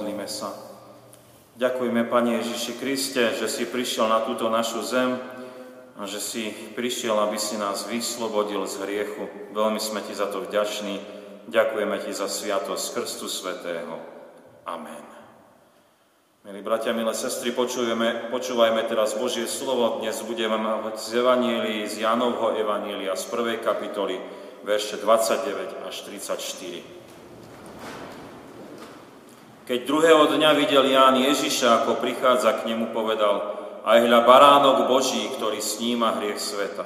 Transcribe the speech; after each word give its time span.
Pomodlíme 0.00 0.32
sa. 0.32 0.56
Ďakujeme, 1.60 2.08
Pane 2.08 2.40
Ježiši 2.40 2.80
Kriste, 2.80 3.36
že 3.36 3.52
si 3.52 3.68
prišiel 3.68 4.08
na 4.08 4.24
túto 4.24 4.48
našu 4.48 4.80
zem 4.80 5.12
a 5.92 6.08
že 6.08 6.16
si 6.24 6.56
prišiel, 6.72 7.20
aby 7.20 7.36
si 7.36 7.60
nás 7.60 7.84
vyslobodil 7.84 8.64
z 8.64 8.80
hriechu. 8.80 9.28
Veľmi 9.52 9.76
sme 9.76 10.00
Ti 10.00 10.16
za 10.16 10.32
to 10.32 10.40
vďační. 10.40 11.04
Ďakujeme 11.52 12.00
Ti 12.00 12.16
za 12.16 12.32
sviatosť 12.32 12.96
Krstu 12.96 13.28
Svetého. 13.28 14.00
Amen. 14.64 15.04
Milí 16.48 16.64
bratia, 16.64 16.96
milé 16.96 17.12
sestry, 17.12 17.52
počujeme, 17.52 18.32
počúvajme 18.32 18.88
teraz 18.88 19.12
Božie 19.20 19.44
slovo. 19.44 20.00
Dnes 20.00 20.16
budeme 20.24 20.56
mať 20.56 20.96
z 20.96 21.20
Evanílii, 21.20 21.84
z 21.84 22.08
Jánovho 22.08 22.56
Evanília, 22.56 23.12
z 23.20 23.28
prvej 23.28 23.60
kapitoly, 23.60 24.16
verše 24.64 24.96
29 24.96 25.84
až 25.84 25.96
34. 26.08 26.99
Keď 29.70 29.86
druhého 29.86 30.26
dňa 30.26 30.50
videl 30.58 30.82
Ján 30.82 31.14
Ježiša, 31.14 31.86
ako 31.86 32.02
prichádza 32.02 32.58
k 32.58 32.74
nemu, 32.74 32.90
povedal, 32.90 33.54
aj 33.86 34.02
hľa 34.02 34.26
baránok 34.26 34.90
Boží, 34.90 35.30
ktorý 35.38 35.62
sníma 35.62 36.18
hriech 36.18 36.42
sveta. 36.42 36.82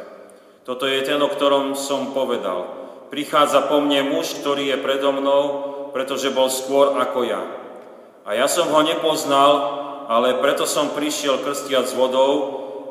Toto 0.69 0.85
je 0.85 1.01
ten, 1.01 1.17
o 1.17 1.33
ktorom 1.33 1.73
som 1.81 2.13
povedal. 2.13 2.69
Prichádza 3.09 3.73
po 3.73 3.81
mne 3.81 4.13
muž, 4.13 4.37
ktorý 4.37 4.69
je 4.69 4.85
predo 4.85 5.17
mnou, 5.17 5.43
pretože 5.97 6.29
bol 6.29 6.53
skôr 6.53 6.93
ako 7.01 7.25
ja. 7.25 7.41
A 8.29 8.37
ja 8.37 8.45
som 8.53 8.69
ho 8.69 8.81
nepoznal, 8.85 9.53
ale 10.05 10.37
preto 10.45 10.69
som 10.69 10.93
prišiel 10.93 11.41
krstiať 11.41 11.89
s 11.89 11.97
vodou, 11.97 12.33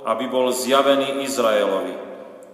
aby 0.10 0.26
bol 0.26 0.50
zjavený 0.50 1.22
Izraelovi. 1.22 1.94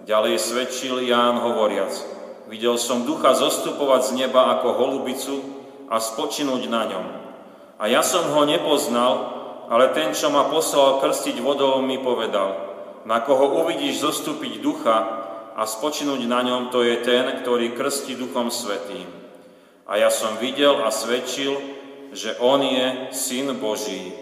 Ďalej 0.04 0.36
svedčil 0.44 1.08
Ján 1.08 1.40
hovoriac. 1.40 2.04
Videl 2.52 2.76
som 2.76 3.08
ducha 3.08 3.32
zostupovať 3.32 4.12
z 4.12 4.28
neba 4.28 4.60
ako 4.60 4.76
holubicu 4.76 5.40
a 5.88 5.96
spočinúť 5.96 6.68
na 6.68 6.84
ňom. 6.84 7.29
A 7.80 7.88
ja 7.88 8.04
som 8.04 8.28
ho 8.36 8.44
nepoznal, 8.44 9.40
ale 9.72 9.96
ten, 9.96 10.12
čo 10.12 10.28
ma 10.28 10.52
poslal 10.52 11.00
krstiť 11.00 11.40
vodou, 11.40 11.80
mi 11.80 11.96
povedal, 11.96 12.68
na 13.08 13.24
koho 13.24 13.64
uvidíš 13.64 14.04
zostúpiť 14.04 14.60
ducha 14.60 14.98
a 15.56 15.64
spočinúť 15.64 16.20
na 16.28 16.44
ňom, 16.44 16.68
to 16.68 16.84
je 16.84 17.00
ten, 17.00 17.40
ktorý 17.40 17.72
krstí 17.72 18.20
duchom 18.20 18.52
svetým. 18.52 19.08
A 19.88 19.96
ja 19.96 20.12
som 20.12 20.36
videl 20.36 20.76
a 20.84 20.92
svedčil, 20.92 21.56
že 22.12 22.36
on 22.36 22.60
je 22.60 23.16
Syn 23.16 23.56
Boží. 23.56 24.12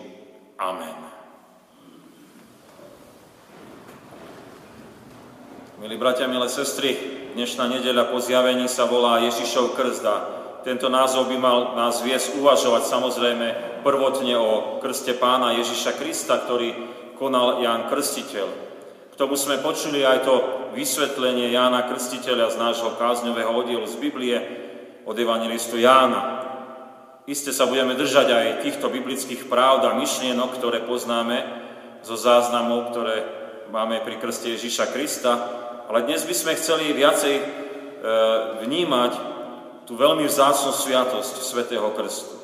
Amen. 0.54 0.94
Milí 5.82 5.98
bratia, 5.98 6.30
milé 6.30 6.47
sestry, 6.47 6.94
dnešná 7.34 7.66
nedeľa 7.66 8.10
po 8.14 8.22
zjavení 8.22 8.70
sa 8.70 8.86
volá 8.86 9.19
Ježišov 9.27 9.75
krzda. 9.75 10.38
Tento 10.66 10.90
názov 10.90 11.30
by 11.30 11.36
mal 11.38 11.58
nás 11.78 12.02
viesť 12.02 12.34
uvažovať 12.42 12.82
samozrejme 12.90 13.46
prvotne 13.86 14.34
o 14.34 14.82
krste 14.82 15.14
pána 15.14 15.54
Ježiša 15.54 15.94
Krista, 15.94 16.42
ktorý 16.42 16.74
konal 17.14 17.62
Ján 17.62 17.86
Krstiteľ. 17.86 18.46
K 19.10 19.14
tomu 19.14 19.38
sme 19.38 19.62
počuli 19.62 20.02
aj 20.02 20.26
to 20.26 20.34
vysvetlenie 20.74 21.54
Jána 21.54 21.86
Krstiteľa 21.86 22.54
z 22.54 22.56
nášho 22.58 22.90
kázňového 22.98 23.54
oddielu 23.54 23.86
z 23.86 23.96
Biblie 24.02 24.36
od 25.06 25.14
evangelistu 25.14 25.78
Jána. 25.78 26.42
Iste 27.28 27.54
sa 27.54 27.70
budeme 27.70 27.94
držať 27.94 28.28
aj 28.28 28.46
týchto 28.66 28.90
biblických 28.90 29.46
pravd 29.46 29.84
a 29.88 29.96
myšlienok, 29.98 30.58
ktoré 30.58 30.82
poznáme 30.82 31.44
zo 32.02 32.18
záznamov, 32.18 32.90
ktoré 32.90 33.16
máme 33.70 34.02
pri 34.02 34.18
krste 34.18 34.58
Ježiša 34.58 34.90
Krista, 34.90 35.32
ale 35.86 36.02
dnes 36.08 36.24
by 36.24 36.34
sme 36.34 36.52
chceli 36.56 36.92
viacej 36.96 37.34
e, 37.36 37.42
vnímať 38.64 39.38
tú 39.89 39.97
veľmi 39.97 40.28
vzácnú 40.28 40.77
sviatosť 40.77 41.41
Svetého 41.41 41.89
Krstu. 41.97 42.36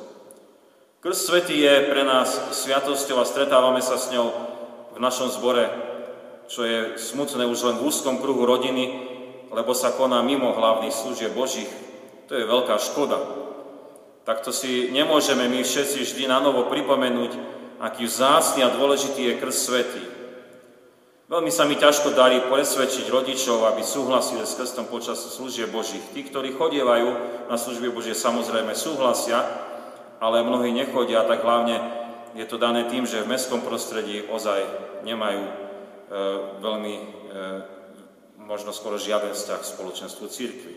Krst 1.04 1.28
Svetý 1.28 1.60
je 1.60 1.92
pre 1.92 2.00
nás 2.00 2.32
sviatosťou 2.56 3.20
a 3.20 3.28
stretávame 3.28 3.84
sa 3.84 4.00
s 4.00 4.08
ňou 4.08 4.32
v 4.96 4.98
našom 4.98 5.28
zbore, 5.28 5.68
čo 6.48 6.64
je 6.64 6.96
smutné 6.96 7.44
už 7.44 7.68
len 7.68 7.76
v 7.76 7.92
úzkom 7.92 8.16
kruhu 8.16 8.48
rodiny, 8.48 8.84
lebo 9.52 9.76
sa 9.76 9.92
koná 9.92 10.24
mimo 10.24 10.56
hlavných 10.56 10.96
služieb 10.96 11.36
Božích. 11.36 11.68
To 12.32 12.40
je 12.40 12.48
veľká 12.48 12.80
škoda. 12.80 13.20
Takto 14.24 14.48
si 14.48 14.88
nemôžeme 14.88 15.44
my 15.44 15.60
všetci 15.60 16.00
vždy 16.00 16.24
na 16.24 16.40
novo 16.40 16.72
pripomenúť, 16.72 17.36
aký 17.76 18.08
vzácný 18.08 18.64
a 18.64 18.72
dôležitý 18.72 19.20
je 19.20 19.34
krst 19.36 19.60
Svetý. 19.68 20.02
Veľmi 21.34 21.50
sa 21.50 21.66
mi 21.66 21.74
ťažko 21.74 22.14
darí 22.14 22.46
presvedčiť 22.46 23.10
rodičov, 23.10 23.66
aby 23.66 23.82
súhlasili 23.82 24.46
s 24.46 24.54
krstom 24.54 24.86
počas 24.86 25.18
služieb 25.18 25.66
Božích. 25.66 26.14
Tí, 26.14 26.22
ktorí 26.22 26.54
chodievajú 26.54 27.10
na 27.50 27.58
služby 27.58 27.90
Božie, 27.90 28.14
samozrejme 28.14 28.70
súhlasia, 28.78 29.42
ale 30.22 30.46
mnohí 30.46 30.70
nechodia, 30.70 31.26
tak 31.26 31.42
hlavne 31.42 31.82
je 32.38 32.46
to 32.46 32.54
dané 32.54 32.86
tým, 32.86 33.02
že 33.02 33.26
v 33.26 33.34
mestskom 33.34 33.66
prostredí 33.66 34.22
ozaj 34.30 34.62
nemajú 35.02 35.42
e, 35.42 35.52
veľmi, 36.62 36.94
e, 37.02 37.06
možno 38.38 38.70
skoro 38.70 38.94
žiaden 38.94 39.34
vzťah 39.34 39.58
k 39.58 39.70
spoločenstvu 39.74 40.30
církvy. 40.30 40.74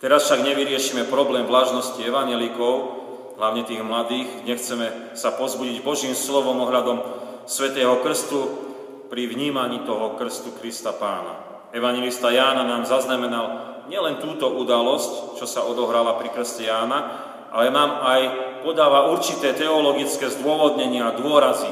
Teraz 0.00 0.32
však 0.32 0.48
nevyriešime 0.48 1.04
problém 1.12 1.44
vlažnosti 1.44 2.00
evanelikov, 2.00 3.04
hlavne 3.36 3.68
tých 3.68 3.84
mladých. 3.84 4.48
Nechceme 4.48 5.12
sa 5.12 5.28
pozbudiť 5.36 5.84
Božím 5.84 6.16
slovom 6.16 6.56
ohľadom 6.64 7.04
Svetého 7.44 8.00
Krstu, 8.00 8.69
pri 9.10 9.26
vnímaní 9.26 9.82
toho 9.82 10.14
krstu 10.14 10.54
Krista 10.62 10.94
pána. 10.94 11.66
Evangelista 11.74 12.30
Jána 12.30 12.62
nám 12.62 12.86
zaznamenal 12.86 13.46
nielen 13.90 14.22
túto 14.22 14.46
udalosť, 14.54 15.34
čo 15.34 15.50
sa 15.50 15.66
odohrala 15.66 16.14
pri 16.14 16.30
krste 16.30 16.70
Jána, 16.70 17.26
ale 17.50 17.74
nám 17.74 18.06
aj 18.06 18.20
podáva 18.62 19.10
určité 19.10 19.50
teologické 19.50 20.30
zdôvodnenia 20.30 21.10
a 21.10 21.18
dôrazy 21.18 21.70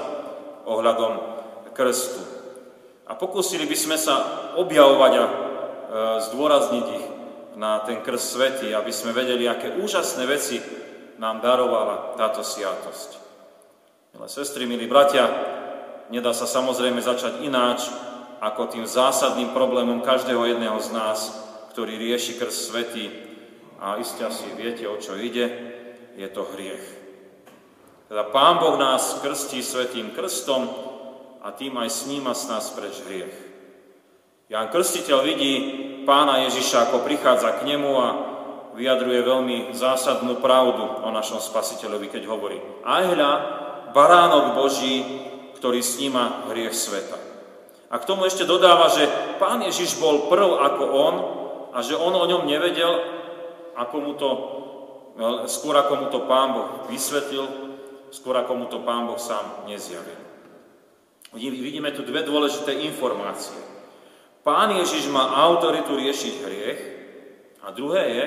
ohľadom 0.66 1.22
krstu. 1.78 2.18
A 3.06 3.14
pokúsili 3.14 3.70
by 3.70 3.76
sme 3.78 3.94
sa 3.94 4.50
objavovať 4.58 5.12
a 5.14 5.24
e, 5.24 5.32
zdôrazniť 6.28 6.86
ich 6.90 7.06
na 7.54 7.78
ten 7.86 8.02
krst 8.02 8.34
svety, 8.34 8.74
aby 8.74 8.90
sme 8.90 9.14
vedeli, 9.14 9.46
aké 9.46 9.78
úžasné 9.78 10.26
veci 10.26 10.58
nám 11.22 11.38
darovala 11.38 12.18
táto 12.18 12.42
sviatosť. 12.42 13.10
Milé 14.18 14.26
sestry, 14.26 14.66
milí 14.66 14.90
bratia, 14.90 15.57
nedá 16.08 16.32
sa 16.36 16.48
samozrejme 16.48 17.00
začať 17.00 17.44
ináč, 17.44 17.88
ako 18.38 18.70
tým 18.70 18.86
zásadným 18.86 19.50
problémom 19.50 20.02
každého 20.02 20.46
jedného 20.46 20.78
z 20.78 20.88
nás, 20.94 21.18
ktorý 21.74 21.98
rieši 21.98 22.38
krst 22.38 22.70
svety. 22.70 23.04
A 23.78 23.98
iste 24.02 24.26
asi 24.26 24.46
viete, 24.58 24.86
o 24.86 24.98
čo 24.98 25.14
ide, 25.14 25.46
je 26.18 26.28
to 26.30 26.46
hriech. 26.54 26.82
Teda 28.08 28.24
Pán 28.26 28.58
Boh 28.58 28.80
nás 28.80 29.20
krstí 29.20 29.60
svetým 29.62 30.16
krstom 30.16 30.66
a 31.44 31.52
tým 31.52 31.76
aj 31.78 31.92
sníma 31.92 32.32
s 32.34 32.48
nás 32.48 32.72
preč 32.72 32.98
hriech. 33.04 33.36
Jan 34.48 34.72
Krstiteľ 34.72 35.18
vidí 35.28 35.52
pána 36.08 36.48
Ježiša, 36.48 36.88
ako 36.88 37.04
prichádza 37.04 37.60
k 37.60 37.68
nemu 37.68 37.92
a 38.00 38.08
vyjadruje 38.72 39.20
veľmi 39.20 39.56
zásadnú 39.76 40.40
pravdu 40.40 41.04
o 41.04 41.08
našom 41.12 41.36
spasiteľovi, 41.36 42.08
keď 42.08 42.22
hovorí 42.24 42.56
Aj 42.80 43.04
hľa, 43.04 43.32
baránok 43.92 44.56
Boží, 44.56 45.27
ktorý 45.58 45.82
sníma 45.82 46.46
hriech 46.54 46.72
sveta. 46.72 47.18
A 47.90 47.98
k 47.98 48.06
tomu 48.06 48.30
ešte 48.30 48.46
dodáva, 48.46 48.86
že 48.94 49.10
pán 49.42 49.58
Ježiš 49.64 49.98
bol 49.98 50.30
prv 50.30 50.54
ako 50.60 50.84
on 50.86 51.14
a 51.74 51.82
že 51.82 51.98
on 51.98 52.14
o 52.14 52.28
ňom 52.30 52.46
nevedel, 52.46 52.94
ako 53.74 53.96
mu 53.98 54.12
to, 54.14 54.30
skôr 55.50 55.74
ako 55.74 55.92
mu 55.98 56.06
to 56.14 56.20
pán 56.30 56.54
Boh 56.54 56.68
vysvetlil, 56.86 57.48
skôr 58.14 58.38
ako 58.38 58.52
mu 58.54 58.66
to 58.70 58.78
pán 58.86 59.10
Boh 59.10 59.18
sám 59.18 59.66
nezjavil. 59.66 60.20
Vidíme 61.34 61.90
tu 61.92 62.06
dve 62.06 62.22
dôležité 62.22 62.78
informácie. 62.86 63.58
Pán 64.46 64.72
Ježiš 64.78 65.10
má 65.10 65.34
autoritu 65.44 65.98
riešiť 65.98 66.34
hriech 66.40 66.80
a 67.66 67.74
druhé 67.74 68.02
je, 68.08 68.24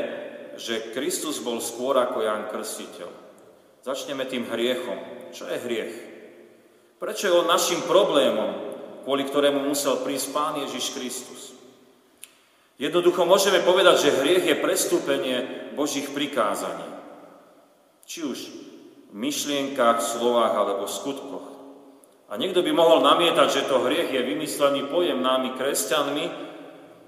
že 0.59 0.91
Kristus 0.91 1.39
bol 1.39 1.63
skôr 1.63 1.95
ako 1.97 2.21
Jan 2.21 2.51
Krstiteľ. 2.51 3.09
Začneme 3.81 4.27
tým 4.27 4.45
hriechom. 4.45 4.99
Čo 5.33 5.49
je 5.49 5.57
hriech? 5.57 6.10
Prečo 7.01 7.25
je 7.25 7.33
on 7.33 7.49
našim 7.49 7.81
problémom, 7.89 8.53
kvôli 9.01 9.25
ktorému 9.25 9.65
musel 9.65 10.05
prísť 10.05 10.37
Pán 10.37 10.53
Ježiš 10.61 10.93
Kristus? 10.93 11.57
Jednoducho 12.77 13.25
môžeme 13.25 13.65
povedať, 13.65 14.05
že 14.05 14.17
hriech 14.21 14.45
je 14.45 14.61
prestúpenie 14.61 15.37
Božích 15.73 16.13
prikázaní. 16.13 16.85
Či 18.05 18.19
už 18.21 18.39
v 19.09 19.15
myšlienkach, 19.17 19.97
slovách 19.97 20.53
alebo 20.53 20.85
skutkoch. 20.85 21.49
A 22.29 22.37
niekto 22.37 22.61
by 22.61 22.69
mohol 22.69 23.01
namietať, 23.01 23.49
že 23.49 23.65
to 23.65 23.81
hriech 23.81 24.13
je 24.13 24.21
vymyslený 24.21 24.85
pojem 24.93 25.25
námi 25.25 25.57
kresťanmi, 25.57 26.25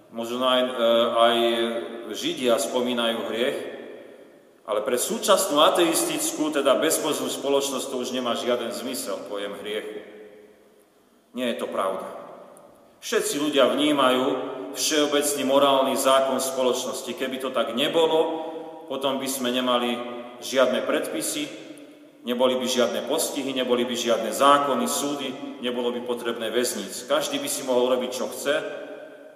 možno 0.09 0.41
aj, 0.41 0.61
e, 0.73 0.89
aj 1.21 1.35
Židia 2.17 2.57
spomínajú 2.57 3.29
hriech, 3.29 3.72
ale 4.63 4.79
pre 4.81 4.95
súčasnú 4.95 5.59
ateistickú, 5.59 6.51
teda 6.55 6.79
bezpozú 6.79 7.27
spoločnosť 7.27 7.87
to 7.91 7.99
už 7.99 8.15
nemá 8.15 8.31
žiaden 8.39 8.71
zmysel, 8.71 9.19
pojem 9.27 9.51
hriechu. 9.59 9.99
Nie 11.35 11.51
je 11.51 11.59
to 11.59 11.67
pravda. 11.67 12.07
Všetci 13.03 13.35
ľudia 13.43 13.67
vnímajú 13.67 14.25
všeobecný 14.71 15.43
morálny 15.43 15.95
zákon 15.99 16.39
spoločnosti. 16.39 17.11
Keby 17.11 17.43
to 17.43 17.51
tak 17.51 17.75
nebolo, 17.75 18.47
potom 18.87 19.19
by 19.19 19.27
sme 19.27 19.51
nemali 19.51 19.99
žiadne 20.39 20.87
predpisy, 20.87 21.63
Neboli 22.23 22.55
by 22.55 22.63
žiadne 22.63 23.03
postihy, 23.03 23.51
neboli 23.51 23.83
by 23.83 23.99
žiadne 23.99 24.31
zákony, 24.31 24.87
súdy, 24.87 25.59
nebolo 25.59 25.91
by 25.91 26.07
potrebné 26.07 26.55
väznic. 26.55 26.95
Každý 27.03 27.35
by 27.35 27.49
si 27.51 27.67
mohol 27.67 27.91
robiť, 27.99 28.11
čo 28.15 28.31
chce 28.31 28.55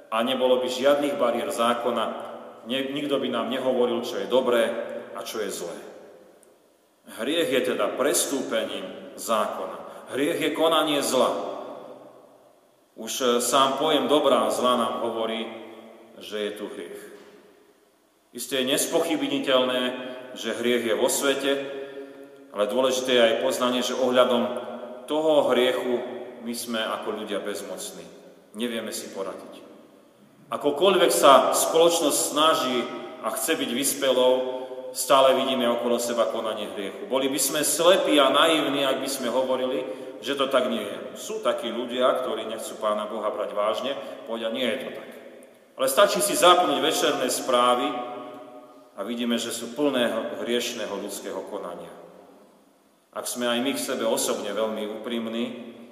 a 0.07 0.17
nebolo 0.23 0.63
by 0.63 0.71
žiadnych 0.71 1.19
bariér 1.19 1.51
zákona. 1.51 2.05
Nikto 2.71 3.19
by 3.19 3.27
nám 3.27 3.51
nehovoril, 3.51 4.07
čo 4.07 4.23
je 4.23 4.31
dobré 4.31 4.71
a 5.15 5.23
čo 5.23 5.39
je 5.39 5.49
zlé. 5.51 5.77
Hriech 7.07 7.49
je 7.51 7.61
teda 7.73 7.95
prestúpením 7.95 8.83
zákona. 9.15 9.77
Hriech 10.11 10.39
je 10.41 10.51
konanie 10.51 10.99
zla. 10.99 11.31
Už 12.99 13.11
e, 13.21 13.25
sám 13.39 13.79
pojem 13.79 14.11
dobrá 14.11 14.47
a 14.47 14.53
zla 14.53 14.75
nám 14.75 14.93
hovorí, 15.07 15.47
že 16.19 16.49
je 16.49 16.51
tu 16.57 16.65
hriech. 16.67 17.01
Isté 18.35 18.59
je 18.61 18.69
nespochybniteľné, 18.75 19.81
že 20.35 20.57
hriech 20.57 20.83
je 20.83 20.95
vo 20.99 21.07
svete, 21.07 21.51
ale 22.51 22.67
dôležité 22.67 23.11
je 23.15 23.25
aj 23.25 23.35
poznanie, 23.45 23.81
že 23.85 23.95
ohľadom 23.95 24.43
toho 25.07 25.47
hriechu 25.53 26.03
my 26.43 26.53
sme 26.53 26.81
ako 26.83 27.23
ľudia 27.23 27.39
bezmocní. 27.39 28.03
Nevieme 28.57 28.91
si 28.91 29.13
poradiť. 29.13 29.63
Akokoľvek 30.47 31.11
sa 31.11 31.51
spoločnosť 31.51 32.19
snaží 32.19 32.77
a 33.21 33.29
chce 33.35 33.59
byť 33.59 33.71
vyspelou, 33.75 34.56
stále 34.93 35.35
vidíme 35.35 35.67
okolo 35.67 35.99
seba 35.99 36.29
konanie 36.29 36.69
hriechu. 36.75 37.07
Boli 37.07 37.27
by 37.31 37.39
sme 37.39 37.61
slepí 37.63 38.19
a 38.19 38.31
naivní, 38.31 38.83
ak 38.85 39.01
by 39.03 39.09
sme 39.09 39.27
hovorili, 39.31 39.83
že 40.21 40.33
to 40.33 40.49
tak 40.49 40.69
nie 40.69 40.81
je. 40.81 40.97
Sú 41.17 41.39
takí 41.45 41.69
ľudia, 41.69 42.23
ktorí 42.23 42.49
nechcú 42.49 42.77
Pána 42.81 43.05
Boha 43.05 43.29
brať 43.29 43.53
vážne, 43.53 43.91
povedia, 44.25 44.49
nie 44.49 44.65
je 44.65 44.77
to 44.81 44.89
tak. 44.97 45.09
Ale 45.77 45.87
stačí 45.87 46.19
si 46.25 46.33
zapnúť 46.33 46.81
večerné 46.81 47.29
správy 47.29 47.85
a 48.97 48.99
vidíme, 49.05 49.37
že 49.37 49.53
sú 49.53 49.77
plné 49.77 50.09
hriešného 50.41 50.89
ľudského 50.97 51.37
konania. 51.53 51.93
Ak 53.13 53.29
sme 53.29 53.45
aj 53.45 53.59
my 53.61 53.71
k 53.77 53.81
sebe 53.81 54.05
osobne 54.09 54.49
veľmi 54.53 55.01
úprimní, 55.01 55.45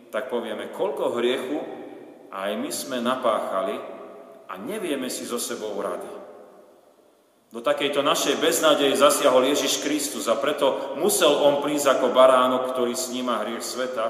tak 0.10 0.34
povieme, 0.34 0.74
koľko 0.74 1.14
hriechu 1.18 1.58
aj 2.34 2.52
my 2.58 2.70
sme 2.74 2.98
napáchali 3.02 3.78
a 4.50 4.54
nevieme 4.58 5.10
si 5.10 5.26
so 5.26 5.38
sebou 5.38 5.78
rady. 5.82 6.15
Do 7.54 7.62
takejto 7.62 8.02
našej 8.02 8.42
beznadeje 8.42 8.98
zasiahol 8.98 9.46
Ježiš 9.50 9.86
Kristus 9.86 10.26
a 10.26 10.36
preto 10.38 10.98
musel 10.98 11.30
on 11.30 11.62
prísť 11.62 12.00
ako 12.00 12.16
baránok, 12.16 12.74
ktorý 12.74 12.98
sníma 12.98 13.46
hriech 13.46 13.64
sveta, 13.64 14.06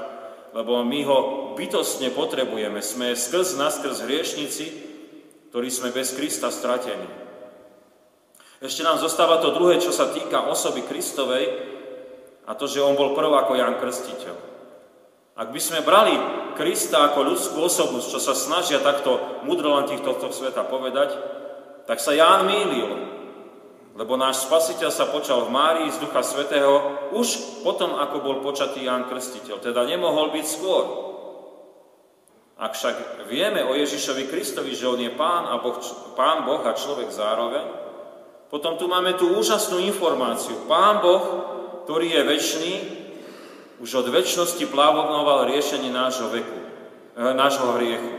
lebo 0.56 0.80
my 0.80 1.00
ho 1.04 1.18
bytostne 1.52 2.10
potrebujeme. 2.16 2.80
Sme 2.80 3.12
skrz 3.12 3.60
naskrz 3.60 4.08
hriešnici, 4.08 4.66
ktorí 5.52 5.68
sme 5.68 5.92
bez 5.92 6.16
Krista 6.16 6.48
stratení. 6.48 7.06
Ešte 8.56 8.80
nám 8.80 8.96
zostáva 8.96 9.36
to 9.36 9.52
druhé, 9.52 9.76
čo 9.76 9.92
sa 9.92 10.08
týka 10.08 10.48
osoby 10.48 10.80
Kristovej, 10.88 11.76
a 12.46 12.54
to, 12.54 12.64
že 12.70 12.80
on 12.80 12.96
bol 12.96 13.12
prv 13.12 13.30
ako 13.36 13.52
Jan 13.58 13.76
Krstiteľ. 13.76 14.36
Ak 15.36 15.52
by 15.52 15.60
sme 15.60 15.84
brali 15.84 16.16
Krista 16.56 17.12
ako 17.12 17.36
ľudskú 17.36 17.58
osobu, 17.60 18.00
čo 18.00 18.16
sa 18.16 18.32
snažia 18.32 18.80
takto 18.80 19.44
mudrolantí 19.44 20.00
tohto 20.00 20.32
sveta 20.32 20.64
povedať, 20.64 21.12
tak 21.84 22.00
sa 22.00 22.16
Ján 22.16 22.48
mýlil, 22.48 23.05
lebo 23.96 24.14
náš 24.20 24.44
spasiteľ 24.44 24.90
sa 24.92 25.08
počal 25.08 25.48
v 25.48 25.54
Márii 25.56 25.88
z 25.88 25.98
Ducha 26.04 26.20
Svetého 26.20 27.08
už 27.16 27.60
potom, 27.64 27.96
ako 27.96 28.16
bol 28.20 28.36
počatý 28.44 28.84
Ján 28.84 29.08
Krstiteľ. 29.08 29.58
Teda 29.58 29.88
nemohol 29.88 30.30
byť 30.36 30.46
skôr. 30.46 30.84
Ak 32.56 32.76
však 32.76 33.28
vieme 33.28 33.64
o 33.64 33.72
Ježišovi 33.76 34.28
Kristovi, 34.28 34.72
že 34.72 34.88
on 34.88 35.00
je 35.00 35.12
pán, 35.12 35.48
a 35.48 35.60
boh, 35.60 35.76
pán 36.16 36.44
Boh 36.44 36.64
a 36.64 36.72
človek 36.76 37.08
zároveň, 37.12 37.64
potom 38.52 38.78
tu 38.80 38.88
máme 38.88 39.16
tú 39.16 39.32
úžasnú 39.36 39.80
informáciu. 39.82 40.64
Pán 40.68 41.04
Boh 41.04 41.56
ktorý 41.86 42.18
je 42.18 42.22
väčší, 42.26 42.72
už 43.78 43.90
od 44.02 44.10
väčšnosti 44.10 44.66
plávoval 44.66 45.46
riešenie 45.46 45.94
nášho 45.94 46.26
veku, 46.34 46.58
e, 47.14 47.22
nášho 47.30 47.78
hriechu. 47.78 48.10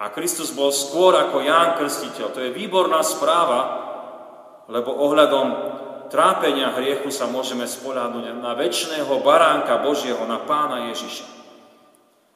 A 0.00 0.08
Kristus 0.08 0.56
bol 0.56 0.72
skôr 0.72 1.12
ako 1.12 1.44
Ján 1.44 1.76
Krstiteľ. 1.76 2.32
To 2.32 2.40
je 2.40 2.56
výborná 2.56 3.04
správa, 3.04 3.87
lebo 4.68 4.92
ohľadom 4.92 5.46
trápenia 6.12 6.76
hriechu 6.76 7.08
sa 7.08 7.26
môžeme 7.26 7.64
spoľahnúť 7.64 8.38
na 8.38 8.52
väčšného 8.52 9.12
baránka 9.24 9.80
Božieho, 9.80 10.20
na 10.28 10.40
Pána 10.44 10.92
Ježiša. 10.92 11.26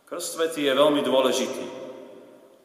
Krst 0.08 0.36
svety 0.36 0.68
je 0.68 0.72
veľmi 0.72 1.00
dôležitý, 1.04 1.66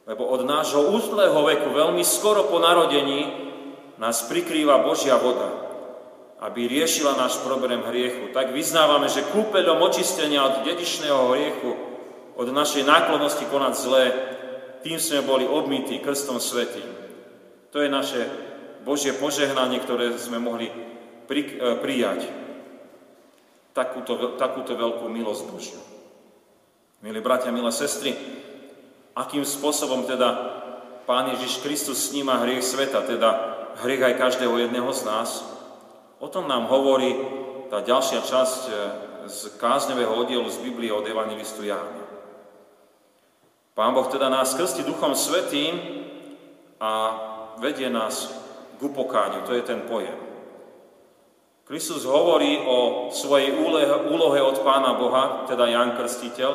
lebo 0.08 0.24
od 0.28 0.44
nášho 0.44 0.88
útlého 0.92 1.36
veku, 1.44 1.68
veľmi 1.72 2.04
skoro 2.04 2.48
po 2.48 2.60
narodení, 2.60 3.48
nás 4.00 4.24
prikrýva 4.24 4.84
Božia 4.84 5.20
voda 5.20 5.68
aby 6.38 6.70
riešila 6.70 7.18
náš 7.18 7.42
problém 7.42 7.82
hriechu. 7.82 8.30
Tak 8.30 8.54
vyznávame, 8.54 9.10
že 9.10 9.26
kúpeľom 9.34 9.82
očistenia 9.82 10.46
od 10.46 10.62
dedičného 10.62 11.34
hriechu, 11.34 11.70
od 12.38 12.48
našej 12.54 12.86
náklonnosti 12.86 13.50
konať 13.50 13.74
zlé, 13.74 14.04
tým 14.86 15.02
sme 15.02 15.26
boli 15.26 15.42
obmytí 15.42 15.98
krstom 15.98 16.38
svetým. 16.38 16.86
To 17.74 17.82
je 17.82 17.90
naše 17.90 18.22
Božie 18.88 19.12
požehnanie, 19.12 19.84
ktoré 19.84 20.16
sme 20.16 20.40
mohli 20.40 20.72
pri, 21.28 21.44
e, 21.44 21.76
prijať. 21.76 22.24
Takúto, 23.76 24.40
takúto 24.40 24.72
veľkú 24.72 25.12
milosť 25.12 25.44
Božiu. 25.52 25.80
Milí 27.04 27.20
bratia, 27.20 27.52
milé 27.52 27.68
sestry, 27.68 28.16
akým 29.12 29.44
spôsobom 29.44 30.08
teda 30.08 30.56
Pán 31.04 31.28
Ježiš 31.36 31.60
Kristus 31.60 32.08
sníma 32.08 32.40
hriech 32.42 32.64
sveta, 32.64 33.04
teda 33.04 33.28
hriech 33.84 34.02
aj 34.02 34.14
každého 34.16 34.56
jedného 34.56 34.88
z 34.90 35.04
nás, 35.04 35.30
O 36.18 36.26
tom 36.26 36.50
nám 36.50 36.66
hovorí 36.66 37.14
tá 37.70 37.78
ďalšia 37.78 38.26
časť 38.26 38.60
e, 38.66 38.72
z 39.30 39.40
kázňového 39.54 40.18
oddielu 40.18 40.50
z 40.50 40.58
Biblie 40.66 40.90
od 40.90 41.06
Evangelistu 41.06 41.62
Jána. 41.62 41.94
Pán 43.78 43.94
Boh 43.94 44.10
teda 44.10 44.26
nás 44.26 44.58
krsti 44.58 44.82
Duchom 44.82 45.14
Svetým 45.14 45.78
a 46.82 46.90
vedie 47.62 47.86
nás 47.86 48.34
k 48.78 48.80
upokániu. 48.80 49.42
To 49.42 49.52
je 49.52 49.66
ten 49.66 49.82
pojem. 49.84 50.14
Kristus 51.68 52.08
hovorí 52.08 52.64
o 52.64 53.10
svojej 53.12 53.52
úlohe 54.08 54.40
od 54.40 54.56
Pána 54.64 54.96
Boha, 54.96 55.44
teda 55.44 55.68
Jan 55.68 56.00
Krstiteľ, 56.00 56.52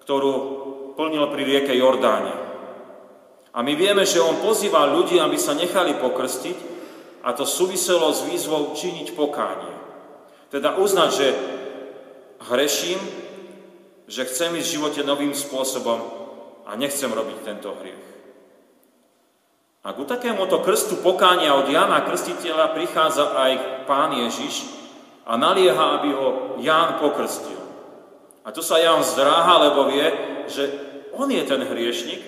ktorú 0.00 0.32
plnil 0.96 1.28
pri 1.28 1.42
rieke 1.44 1.74
Jordáne. 1.76 2.32
A 3.52 3.60
my 3.60 3.76
vieme, 3.76 4.08
že 4.08 4.24
on 4.24 4.40
pozýva 4.40 4.88
ľudí, 4.88 5.20
aby 5.20 5.36
sa 5.36 5.52
nechali 5.52 6.00
pokrstiť, 6.00 6.72
a 7.24 7.32
to 7.32 7.48
súviselo 7.48 8.12
s 8.12 8.24
výzvou 8.24 8.76
činiť 8.76 9.16
pokánie. 9.16 9.72
Teda 10.52 10.76
uznať, 10.76 11.10
že 11.12 11.28
hreším, 12.48 13.00
že 14.04 14.28
chcem 14.28 14.52
ísť 14.56 14.68
v 14.68 14.74
živote 14.76 15.00
novým 15.04 15.32
spôsobom 15.32 16.00
a 16.68 16.76
nechcem 16.76 17.08
robiť 17.08 17.38
tento 17.44 17.72
hriech. 17.80 18.04
A 19.84 19.92
ku 19.92 20.08
takémuto 20.08 20.64
krstu 20.64 21.04
pokánia 21.04 21.52
od 21.60 21.68
Jana 21.68 22.00
Krstiteľa 22.08 22.72
prichádza 22.72 23.36
aj 23.36 23.52
pán 23.84 24.16
Ježiš 24.16 24.64
a 25.28 25.36
nalieha, 25.36 26.00
aby 26.00 26.08
ho 26.16 26.28
Ján 26.64 26.96
pokrstil. 27.04 27.60
A 28.44 28.48
tu 28.48 28.64
sa 28.64 28.80
Ján 28.80 29.04
zdráha, 29.04 29.60
lebo 29.68 29.92
vie, 29.92 30.08
že 30.48 30.72
on 31.12 31.28
je 31.28 31.44
ten 31.44 31.60
hriešnik 31.60 32.20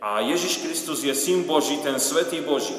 a 0.00 0.24
Ježiš 0.24 0.64
Kristus 0.64 1.04
je 1.04 1.12
syn 1.12 1.44
Boží, 1.44 1.76
ten 1.84 2.00
svetý 2.00 2.40
Boží. 2.40 2.76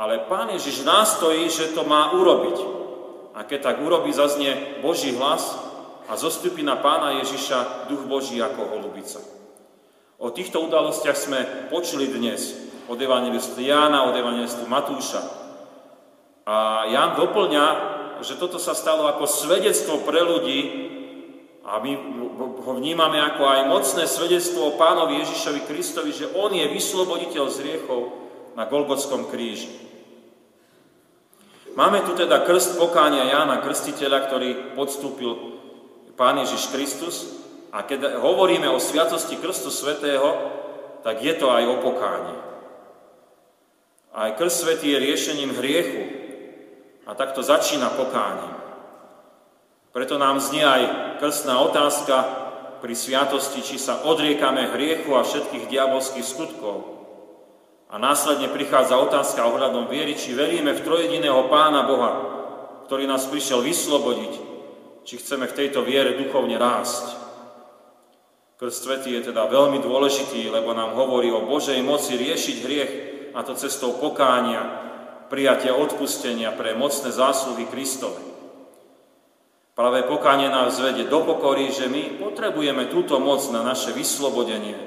Ale 0.00 0.24
Pán 0.24 0.48
Ježiš 0.56 0.88
nástojí, 0.88 1.52
že 1.52 1.76
to 1.76 1.84
má 1.84 2.16
urobiť. 2.16 2.56
A 3.36 3.44
keď 3.44 3.72
tak 3.72 3.76
urobí, 3.84 4.12
zaznie 4.12 4.80
Boží 4.80 5.12
hlas 5.12 5.56
a 6.08 6.16
zostupí 6.16 6.64
na 6.64 6.76
Pána 6.76 7.20
Ježiša 7.20 7.88
duch 7.88 8.04
Boží 8.08 8.40
ako 8.40 8.76
holubica. 8.76 9.41
O 10.22 10.30
týchto 10.30 10.62
udalostiach 10.62 11.18
sme 11.18 11.40
počuli 11.66 12.06
dnes 12.06 12.54
od 12.86 12.94
evangelistu 12.94 13.58
Jána, 13.58 14.06
od 14.06 14.14
evangelistu 14.14 14.70
Matúša. 14.70 15.18
A 16.46 16.86
Ján 16.86 17.18
doplňa, 17.18 17.66
že 18.22 18.38
toto 18.38 18.62
sa 18.62 18.70
stalo 18.70 19.10
ako 19.10 19.26
svedectvo 19.26 20.06
pre 20.06 20.22
ľudí 20.22 20.60
a 21.66 21.82
my 21.82 21.92
ho 22.38 22.72
vnímame 22.78 23.18
ako 23.18 23.42
aj 23.50 23.60
mocné 23.66 24.06
svedectvo 24.06 24.70
o 24.70 24.78
pánovi 24.78 25.26
Ježišovi 25.26 25.66
Kristovi, 25.66 26.14
že 26.14 26.30
on 26.38 26.54
je 26.54 26.70
vysloboditeľ 26.70 27.44
z 27.50 27.58
riechov 27.66 28.14
na 28.54 28.70
Golgotskom 28.70 29.26
kríži. 29.26 29.74
Máme 31.74 32.06
tu 32.06 32.14
teda 32.14 32.46
krst 32.46 32.78
pokánia 32.78 33.26
Jána 33.26 33.58
Krstiteľa, 33.58 34.30
ktorý 34.30 34.78
podstúpil 34.78 35.34
Pán 36.14 36.38
Ježiš 36.38 36.70
Kristus 36.70 37.41
a 37.72 37.82
keď 37.82 38.20
hovoríme 38.20 38.68
o 38.68 38.76
sviatosti 38.76 39.40
Krstu 39.40 39.72
Svetého, 39.72 40.52
tak 41.00 41.24
je 41.24 41.34
to 41.34 41.48
aj 41.48 41.64
o 41.66 41.76
pokáni. 41.80 42.36
Aj 44.12 44.36
krst 44.36 44.68
Svetý 44.68 44.92
je 44.92 45.02
riešením 45.02 45.56
hriechu 45.56 46.02
a 47.08 47.16
takto 47.16 47.40
začína 47.40 47.96
pokáním. 47.96 48.60
Preto 49.90 50.20
nám 50.20 50.36
znie 50.40 50.62
aj 50.62 50.82
krstná 51.18 51.58
otázka 51.64 52.16
pri 52.84 52.92
sviatosti, 52.92 53.64
či 53.64 53.80
sa 53.80 54.04
odriekame 54.04 54.68
hriechu 54.76 55.16
a 55.16 55.24
všetkých 55.24 55.68
diabolských 55.72 56.24
skutkov, 56.24 56.92
a 57.92 58.00
následne 58.00 58.48
prichádza 58.48 58.96
otázka 58.96 59.44
ohľadom 59.44 59.84
viery, 59.92 60.16
či 60.16 60.32
veríme 60.32 60.72
v 60.72 60.80
trojediného 60.80 61.44
Pána 61.52 61.84
Boha, 61.84 62.12
ktorý 62.88 63.04
nás 63.04 63.28
prišiel 63.28 63.60
vyslobodiť, 63.60 64.32
či 65.04 65.20
chceme 65.20 65.44
v 65.44 65.56
tejto 65.60 65.84
viere 65.84 66.16
duchovne 66.16 66.56
rásť. 66.56 67.31
Krst 68.62 68.86
Svetý 68.86 69.18
je 69.18 69.34
teda 69.34 69.50
veľmi 69.50 69.82
dôležitý, 69.82 70.46
lebo 70.46 70.70
nám 70.70 70.94
hovorí 70.94 71.34
o 71.34 71.42
Božej 71.42 71.82
moci 71.82 72.14
riešiť 72.14 72.56
hriech, 72.62 72.92
a 73.34 73.42
to 73.42 73.58
cestou 73.58 73.98
pokánia, 73.98 74.62
prijatia 75.26 75.74
odpustenia 75.74 76.54
pre 76.54 76.78
mocné 76.78 77.10
zásluhy 77.10 77.66
Kristove. 77.66 78.22
Práve 79.74 80.06
pokánie 80.06 80.46
nás 80.46 80.78
vedie 80.78 81.10
do 81.10 81.26
pokory, 81.26 81.74
že 81.74 81.90
my 81.90 82.22
potrebujeme 82.22 82.86
túto 82.86 83.18
moc 83.18 83.42
na 83.50 83.66
naše 83.66 83.90
vyslobodenie 83.90 84.78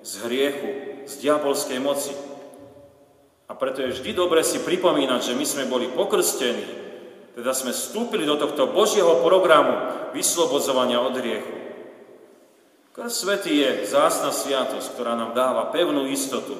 z 0.00 0.12
hriechu, 0.24 0.70
z 1.04 1.12
diabolskej 1.20 1.84
moci. 1.84 2.16
A 3.44 3.52
preto 3.52 3.84
je 3.84 3.92
vždy 3.92 4.16
dobre 4.16 4.40
si 4.40 4.64
pripomínať, 4.64 5.20
že 5.20 5.36
my 5.36 5.44
sme 5.44 5.68
boli 5.68 5.92
pokrstení, 5.92 6.64
teda 7.36 7.52
sme 7.52 7.76
vstúpili 7.76 8.24
do 8.24 8.40
tohto 8.40 8.72
Božieho 8.72 9.20
programu 9.20 9.76
vyslobodzovania 10.16 11.04
od 11.04 11.12
hriechu. 11.12 11.67
Krst 12.98 13.22
Svetý 13.22 13.62
je 13.62 13.86
zásna 13.86 14.34
sviatosť, 14.34 14.98
ktorá 14.98 15.14
nám 15.14 15.30
dáva 15.30 15.70
pevnú 15.70 16.10
istotu, 16.10 16.58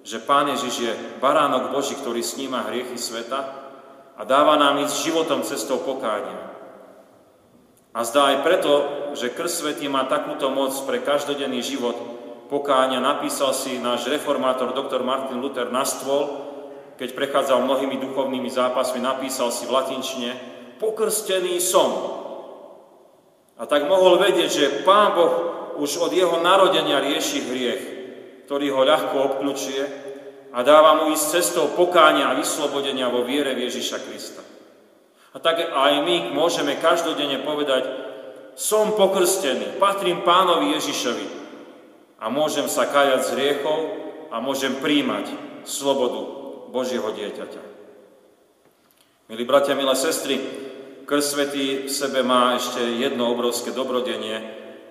že 0.00 0.16
Pán 0.16 0.48
Ježiš 0.48 0.74
je 0.80 0.92
baránok 1.20 1.76
Boží, 1.76 1.92
ktorý 1.92 2.24
sníma 2.24 2.72
hriechy 2.72 2.96
sveta 2.96 3.68
a 4.16 4.24
dáva 4.24 4.56
nám 4.56 4.80
ísť 4.80 5.12
životom 5.12 5.44
cestou 5.44 5.84
pokánia. 5.84 6.56
A 7.92 8.00
zdá 8.00 8.32
aj 8.32 8.48
preto, 8.48 8.72
že 9.12 9.28
Krst 9.28 9.60
Svetý 9.60 9.92
má 9.92 10.08
takúto 10.08 10.48
moc 10.48 10.72
pre 10.88 11.04
každodenný 11.04 11.60
život 11.60 12.00
pokáňa, 12.48 13.04
napísal 13.04 13.52
si 13.52 13.76
náš 13.76 14.08
reformátor 14.08 14.72
dr. 14.72 15.04
Martin 15.04 15.36
Luther 15.36 15.68
na 15.68 15.84
stôl, 15.84 16.48
keď 16.96 17.12
prechádzal 17.12 17.68
mnohými 17.68 18.00
duchovnými 18.08 18.48
zápasmi, 18.48 19.04
napísal 19.04 19.52
si 19.52 19.68
v 19.68 19.76
latinčine 19.76 20.32
Pokrstený 20.80 21.60
som. 21.60 21.92
A 23.60 23.68
tak 23.68 23.84
mohol 23.84 24.16
vedieť, 24.16 24.48
že 24.48 24.66
Pán 24.86 25.12
Boh 25.12 25.57
už 25.78 26.02
od 26.02 26.12
jeho 26.12 26.42
narodenia 26.42 26.98
rieši 26.98 27.38
hriech, 27.46 27.82
ktorý 28.44 28.74
ho 28.74 28.82
ľahko 28.82 29.16
obklúčuje 29.16 29.84
a 30.50 30.58
dáva 30.66 30.98
mu 30.98 31.14
ísť 31.14 31.26
cestou 31.38 31.70
pokáňa 31.78 32.34
a 32.34 32.38
vyslobodenia 32.38 33.06
vo 33.12 33.22
viere 33.22 33.54
v 33.54 33.70
Ježiša 33.70 33.98
Krista. 34.02 34.42
A 35.32 35.36
tak 35.38 35.60
aj 35.60 35.92
my 36.02 36.34
môžeme 36.34 36.74
každodenne 36.80 37.44
povedať, 37.46 37.86
som 38.58 38.98
pokrstený, 38.98 39.78
patrím 39.78 40.26
pánovi 40.26 40.74
Ježišovi 40.74 41.26
a 42.18 42.26
môžem 42.26 42.66
sa 42.66 42.90
kajať 42.90 43.20
z 43.22 43.32
hriechov 43.38 43.78
a 44.34 44.42
môžem 44.42 44.82
príjmať 44.82 45.30
slobodu 45.62 46.20
Božieho 46.74 47.06
dieťaťa. 47.14 47.62
Milí 49.28 49.44
bratia, 49.44 49.78
milé 49.78 49.94
sestry, 49.94 50.40
Krst 51.04 51.36
Svetý 51.36 51.86
v 51.86 51.92
sebe 51.92 52.24
má 52.24 52.56
ešte 52.56 52.80
jedno 52.96 53.28
obrovské 53.28 53.72
dobrodenie, 53.72 54.40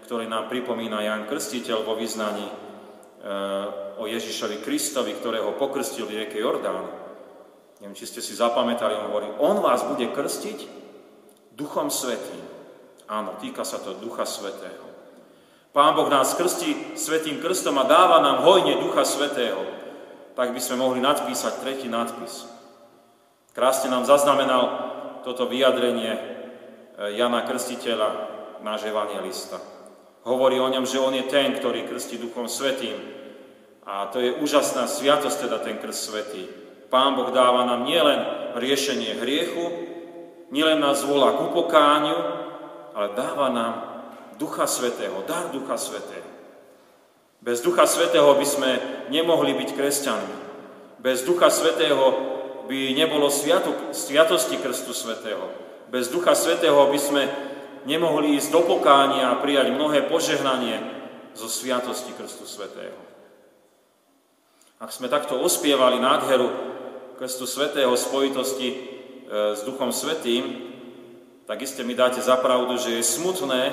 ktorý 0.08 0.32
nám 0.32 0.48
pripomína 0.48 1.04
Jan 1.04 1.28
Krstiteľ 1.28 1.84
vo 1.84 2.00
vyznaní 2.00 2.48
e, 2.48 2.54
o 4.00 4.08
Ježišovi 4.08 4.64
Kristovi, 4.64 5.12
ktorého 5.12 5.60
pokrstil 5.60 6.08
v 6.08 6.24
rieke 6.24 6.40
Jordán. 6.40 6.88
Neviem, 7.84 8.00
či 8.00 8.08
ste 8.08 8.24
si 8.24 8.32
zapamätali, 8.32 8.96
on 8.96 9.12
hovorí, 9.12 9.28
on 9.44 9.60
vás 9.60 9.84
bude 9.84 10.08
krstiť 10.08 10.60
Duchom 11.60 11.92
Svetým. 11.92 12.40
Áno, 13.12 13.36
týka 13.36 13.68
sa 13.68 13.84
to 13.84 14.00
Ducha 14.00 14.24
Svetého. 14.24 14.88
Pán 15.76 15.92
Boh 15.92 16.08
nás 16.08 16.40
krstí 16.40 16.96
Svetým 16.96 17.44
krstom 17.44 17.76
a 17.76 17.84
dáva 17.84 18.24
nám 18.24 18.48
hojne 18.48 18.80
Ducha 18.80 19.04
Svetého. 19.04 19.60
Tak 20.40 20.56
by 20.56 20.62
sme 20.64 20.88
mohli 20.88 21.04
nadpísať 21.04 21.60
tretí 21.60 21.92
nadpis. 21.92 22.48
Krásne 23.52 23.92
nám 23.92 24.08
zaznamenal 24.08 24.64
toto 25.28 25.52
vyjadrenie 25.52 26.16
e, 26.16 26.22
Jana 27.20 27.44
Krstiteľa, 27.44 28.10
náš 28.64 28.88
evangelista. 28.88 29.77
Hovorí 30.28 30.60
o 30.60 30.68
ňom, 30.68 30.84
že 30.84 31.00
on 31.00 31.16
je 31.16 31.24
ten, 31.24 31.56
ktorý 31.56 31.88
krstí 31.88 32.20
Duchom 32.20 32.52
Svetým. 32.52 33.00
A 33.88 34.12
to 34.12 34.20
je 34.20 34.36
úžasná 34.44 34.84
sviatosť, 34.84 35.48
teda 35.48 35.64
ten 35.64 35.80
krst 35.80 36.12
Svetý. 36.12 36.44
Pán 36.92 37.16
Boh 37.16 37.32
dáva 37.32 37.64
nám 37.64 37.88
nielen 37.88 38.20
riešenie 38.60 39.24
hriechu, 39.24 39.72
nielen 40.52 40.84
nás 40.84 41.08
volá 41.08 41.32
k 41.32 41.48
upokániu, 41.48 42.20
ale 42.92 43.16
dáva 43.16 43.48
nám 43.48 43.74
Ducha 44.36 44.68
Svetého, 44.68 45.24
dar 45.24 45.48
Ducha 45.48 45.80
Svetého. 45.80 46.28
Bez 47.40 47.64
Ducha 47.64 47.88
Svetého 47.88 48.28
by 48.28 48.44
sme 48.44 48.72
nemohli 49.08 49.56
byť 49.56 49.70
kresťanmi. 49.80 50.36
Bez 51.00 51.24
Ducha 51.24 51.48
Svetého 51.48 52.04
by 52.68 52.92
nebolo 53.00 53.32
sviatok, 53.32 53.96
sviatosti 53.96 54.60
Krstu 54.60 54.92
Svetého. 54.92 55.48
Bez 55.88 56.12
Ducha 56.12 56.36
Svetého 56.36 56.84
by 56.92 57.00
sme 57.00 57.24
nemohli 57.88 58.36
ísť 58.36 58.52
do 58.52 58.62
pokánia 58.68 59.32
a 59.32 59.40
prijať 59.40 59.72
mnohé 59.72 60.12
požehnanie 60.12 60.84
zo 61.32 61.48
sviatosti 61.48 62.12
Krstu 62.12 62.44
Svetého. 62.44 63.00
Ak 64.78 64.92
sme 64.94 65.10
takto 65.10 65.40
ospievali 65.40 65.98
nádheru 65.98 66.52
Krstu 67.18 67.50
Svetého 67.50 67.90
spojitosti 67.98 68.70
e, 68.70 68.78
s 69.58 69.66
Duchom 69.66 69.90
Svetým, 69.90 70.70
tak 71.48 71.64
iste 71.64 71.82
mi 71.82 71.96
dáte 71.96 72.20
za 72.20 72.36
pravdu, 72.38 72.76
že 72.78 73.00
je 73.00 73.04
smutné, 73.08 73.64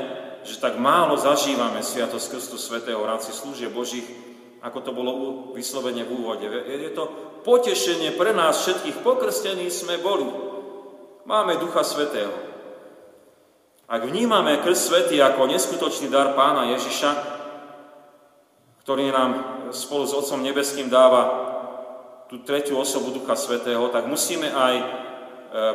že 0.46 0.62
tak 0.62 0.78
málo 0.78 1.18
zažívame 1.18 1.82
Sviatosť 1.82 2.38
Krstu 2.38 2.56
Svetého 2.56 3.02
v 3.02 3.10
rámci 3.10 3.34
slúžie 3.34 3.66
Božích, 3.68 4.06
ako 4.64 4.78
to 4.80 4.90
bolo 4.96 5.12
vyslovene 5.52 6.06
v 6.06 6.14
úvode. 6.14 6.46
Je 6.70 6.92
to 6.94 7.10
potešenie 7.44 8.16
pre 8.16 8.32
nás 8.32 8.64
všetkých 8.64 9.04
pokrstení 9.04 9.68
sme 9.68 10.00
boli. 10.00 10.24
Máme 11.28 11.60
Ducha 11.60 11.84
Svetého. 11.84 12.53
Ak 13.84 14.00
vnímame 14.08 14.64
krst 14.64 14.88
svety 14.88 15.20
ako 15.20 15.44
neskutočný 15.44 16.08
dar 16.08 16.32
pána 16.32 16.72
Ježiša, 16.72 17.10
ktorý 18.84 19.12
nám 19.12 19.30
spolu 19.72 20.04
s 20.08 20.16
Otcom 20.16 20.40
Nebeským 20.40 20.88
dáva 20.88 21.52
tú 22.28 22.40
tretiu 22.44 22.80
osobu 22.80 23.12
Ducha 23.12 23.36
Svetého, 23.36 23.88
tak 23.92 24.08
musíme 24.08 24.48
aj 24.48 24.74
e, 24.76 24.84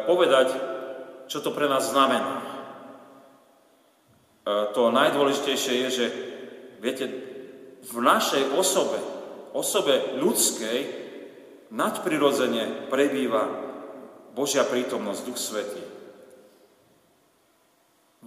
povedať, 0.10 0.48
čo 1.30 1.42
to 1.42 1.54
pre 1.54 1.70
nás 1.70 1.90
znamená. 1.94 2.42
E, 2.42 2.44
to 4.74 4.90
najdôležitejšie 4.90 5.74
je, 5.86 5.88
že 5.90 6.06
viete, 6.82 7.06
v 7.86 7.98
našej 8.02 8.54
osobe, 8.58 8.98
osobe 9.54 10.22
ľudskej, 10.22 10.80
nadprirodzene 11.70 12.90
prebýva 12.90 13.46
Božia 14.34 14.66
prítomnosť, 14.66 15.22
Duch 15.26 15.40
Svetý. 15.42 15.89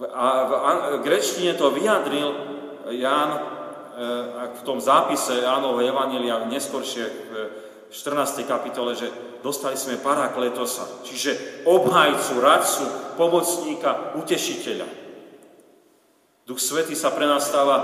A 0.01 0.27
v 0.97 1.05
grečtine 1.05 1.53
to 1.53 1.69
vyjadril 1.69 2.33
Ján 2.97 3.31
e, 3.37 3.41
v 4.57 4.63
tom 4.65 4.81
zápise 4.81 5.45
Jánovho 5.45 5.85
Evanília 5.85 6.49
neskôršie 6.49 7.05
v 7.05 7.33
14. 7.93 8.49
kapitole, 8.49 8.97
že 8.97 9.13
dostali 9.45 9.77
sme 9.77 10.01
parakletosa, 10.01 11.05
čiže 11.05 11.63
obhajcu, 11.69 12.41
radcu, 12.41 12.85
pomocníka, 13.21 14.17
utešiteľa. 14.17 14.89
Duch 16.49 16.57
Svety 16.57 16.97
sa 16.97 17.13
pre 17.13 17.29
nás 17.29 17.45
stáva 17.45 17.77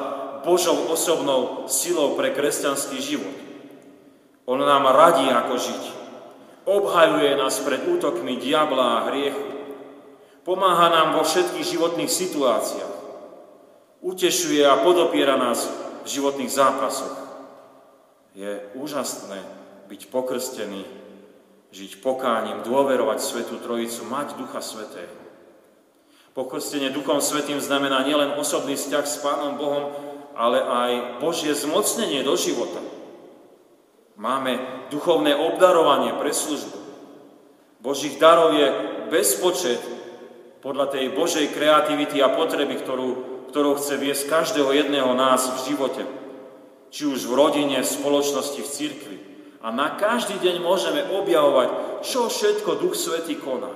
Božou 0.48 0.88
osobnou 0.88 1.68
silou 1.68 2.16
pre 2.16 2.32
kresťanský 2.32 2.98
život. 3.04 3.36
On 4.48 4.56
nám 4.56 4.88
radí, 4.96 5.28
ako 5.28 5.54
žiť. 5.60 5.82
Obhajuje 6.64 7.36
nás 7.36 7.60
pred 7.60 7.84
útokmi 7.84 8.40
diabla 8.40 9.04
a 9.04 9.04
hriechu. 9.12 9.57
Pomáha 10.49 10.88
nám 10.88 11.09
vo 11.21 11.28
všetkých 11.28 11.76
životných 11.76 12.09
situáciách. 12.09 12.97
Utešuje 14.00 14.64
a 14.64 14.81
podopiera 14.81 15.37
nás 15.37 15.69
v 16.00 16.09
životných 16.09 16.49
zápasoch. 16.49 17.12
Je 18.33 18.57
úžasné 18.73 19.45
byť 19.93 20.09
pokrstený, 20.09 20.88
žiť 21.69 22.00
pokáním, 22.00 22.64
dôverovať 22.64 23.21
Svetú 23.21 23.61
Trojicu, 23.61 24.09
mať 24.09 24.40
Ducha 24.40 24.64
Svetého. 24.64 25.12
Pokrstenie 26.33 26.97
Duchom 26.97 27.21
Svetým 27.21 27.61
znamená 27.61 28.00
nielen 28.09 28.33
osobný 28.40 28.73
vzťah 28.73 29.05
s 29.05 29.21
Pánom 29.21 29.61
Bohom, 29.61 29.93
ale 30.33 30.64
aj 30.64 31.21
Božie 31.21 31.52
zmocnenie 31.52 32.25
do 32.25 32.33
života. 32.40 32.81
Máme 34.17 34.57
duchovné 34.88 35.37
obdarovanie 35.37 36.17
pre 36.17 36.33
službu. 36.33 36.81
Božích 37.85 38.17
darov 38.17 38.57
je 38.57 38.67
bezpočet 39.12 39.98
podľa 40.58 40.90
tej 40.90 41.14
Božej 41.14 41.54
kreativity 41.54 42.18
a 42.18 42.34
potreby, 42.34 42.82
ktorú, 42.82 43.08
ktorou 43.54 43.78
chce 43.78 43.94
viesť 43.94 44.26
každého 44.26 44.70
jedného 44.74 45.14
nás 45.14 45.46
v 45.46 45.58
živote. 45.72 46.02
Či 46.88 47.04
už 47.06 47.28
v 47.28 47.36
rodine, 47.36 47.78
v 47.84 47.88
spoločnosti, 47.88 48.60
v 48.64 48.72
cirkvi. 48.72 49.18
A 49.62 49.74
na 49.74 49.98
každý 49.98 50.38
deň 50.38 50.62
môžeme 50.62 51.02
objavovať, 51.14 52.00
čo 52.06 52.30
všetko 52.30 52.78
Duch 52.78 52.94
Svetý 52.94 53.36
koná. 53.36 53.70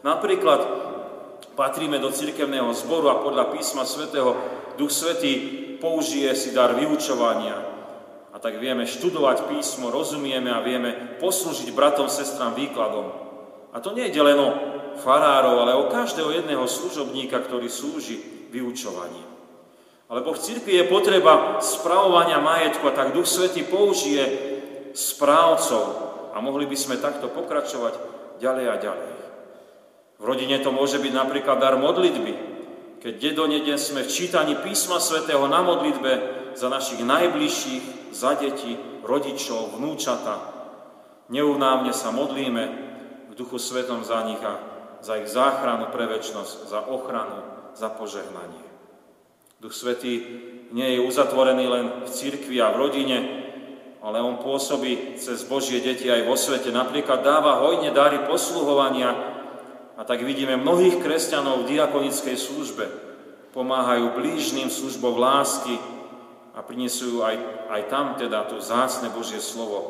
Napríklad 0.00 0.60
patríme 1.54 2.00
do 2.00 2.08
cirkevného 2.08 2.72
zboru 2.72 3.12
a 3.12 3.20
podľa 3.20 3.52
písma 3.52 3.84
Svetého 3.84 4.32
Duch 4.80 4.92
Svetý 4.92 5.60
použije 5.76 6.32
si 6.36 6.50
dar 6.56 6.72
vyučovania. 6.72 7.56
A 8.30 8.36
tak 8.38 8.62
vieme 8.62 8.86
študovať 8.88 9.50
písmo, 9.50 9.92
rozumieme 9.92 10.48
a 10.54 10.64
vieme 10.64 11.18
poslúžiť 11.20 11.74
bratom, 11.74 12.06
sestram 12.06 12.56
výkladom. 12.56 13.12
A 13.70 13.78
to 13.78 13.92
nie 13.92 14.08
je 14.08 14.22
len 14.22 14.38
o 14.38 14.50
farárov, 14.98 15.62
ale 15.62 15.78
o 15.78 15.86
každého 15.86 16.34
jedného 16.34 16.66
služobníka, 16.66 17.38
ktorý 17.38 17.70
slúži 17.70 18.18
vyučovaním. 18.50 19.30
Alebo 20.10 20.34
v 20.34 20.42
cirkvi 20.42 20.82
je 20.82 20.90
potreba 20.90 21.62
spravovania 21.62 22.42
majetku 22.42 22.82
a 22.90 22.96
tak 22.96 23.14
Duch 23.14 23.30
Svetý 23.30 23.62
použije 23.62 24.26
správcov 24.90 25.84
a 26.34 26.42
mohli 26.42 26.66
by 26.66 26.74
sme 26.74 26.98
takto 26.98 27.30
pokračovať 27.30 27.94
ďalej 28.42 28.66
a 28.66 28.76
ďalej. 28.82 29.12
V 30.18 30.24
rodine 30.26 30.58
to 30.58 30.74
môže 30.74 30.98
byť 30.98 31.12
napríklad 31.14 31.62
dar 31.62 31.78
modlitby, 31.78 32.32
keď 33.00 33.12
dedonedne 33.16 33.78
sme 33.80 34.04
v 34.04 34.12
čítaní 34.12 34.58
písma 34.60 35.00
svätého 35.00 35.46
na 35.48 35.64
modlitbe 35.64 36.12
za 36.58 36.68
našich 36.68 37.00
najbližších, 37.06 38.12
za 38.12 38.34
deti, 38.36 38.76
rodičov, 39.06 39.78
vnúčata. 39.78 40.36
Neunávne 41.30 41.94
sa 41.94 42.10
modlíme 42.10 42.64
v 43.30 43.32
duchu 43.38 43.56
svetom 43.56 44.02
za 44.02 44.26
nich 44.26 44.42
a 44.42 44.58
za 45.00 45.16
ich 45.16 45.28
záchranu 45.28 45.88
pre 45.88 46.04
väčnosť, 46.06 46.68
za 46.68 46.80
ochranu, 46.88 47.40
za 47.76 47.88
požehnanie. 47.92 48.64
Duch 49.60 49.76
Svetý 49.76 50.24
nie 50.72 50.96
je 50.96 51.04
uzatvorený 51.04 51.64
len 51.68 51.86
v 52.04 52.08
cirkvi 52.08 52.56
a 52.64 52.72
v 52.72 52.80
rodine, 52.80 53.18
ale 54.00 54.24
on 54.24 54.40
pôsobí 54.40 55.20
cez 55.20 55.44
Božie 55.44 55.84
deti 55.84 56.08
aj 56.08 56.24
vo 56.24 56.36
svete. 56.36 56.72
Napríklad 56.72 57.20
dáva 57.20 57.60
hojne 57.60 57.92
dary 57.92 58.24
posluhovania 58.24 59.12
a 60.00 60.02
tak 60.08 60.24
vidíme 60.24 60.56
mnohých 60.56 61.04
kresťanov 61.04 61.64
v 61.64 61.76
diakonickej 61.76 62.36
službe. 62.40 62.84
Pomáhajú 63.52 64.16
blížným 64.16 64.72
službou 64.72 65.20
lásky 65.20 65.76
a 66.56 66.64
prinesujú 66.64 67.20
aj, 67.20 67.36
aj 67.68 67.82
tam 67.92 68.16
teda 68.16 68.48
to 68.48 68.64
zácne 68.64 69.12
Božie 69.12 69.42
slovo 69.44 69.78
e, 69.84 69.88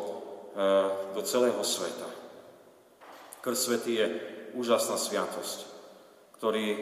do 1.14 1.22
celého 1.22 1.60
sveta. 1.62 2.08
Krst 3.40 3.62
Svetý 3.70 3.92
je 4.02 4.06
úžasná 4.54 4.96
sviatosť, 4.96 5.58
ktorý 6.38 6.66
e, 6.72 6.78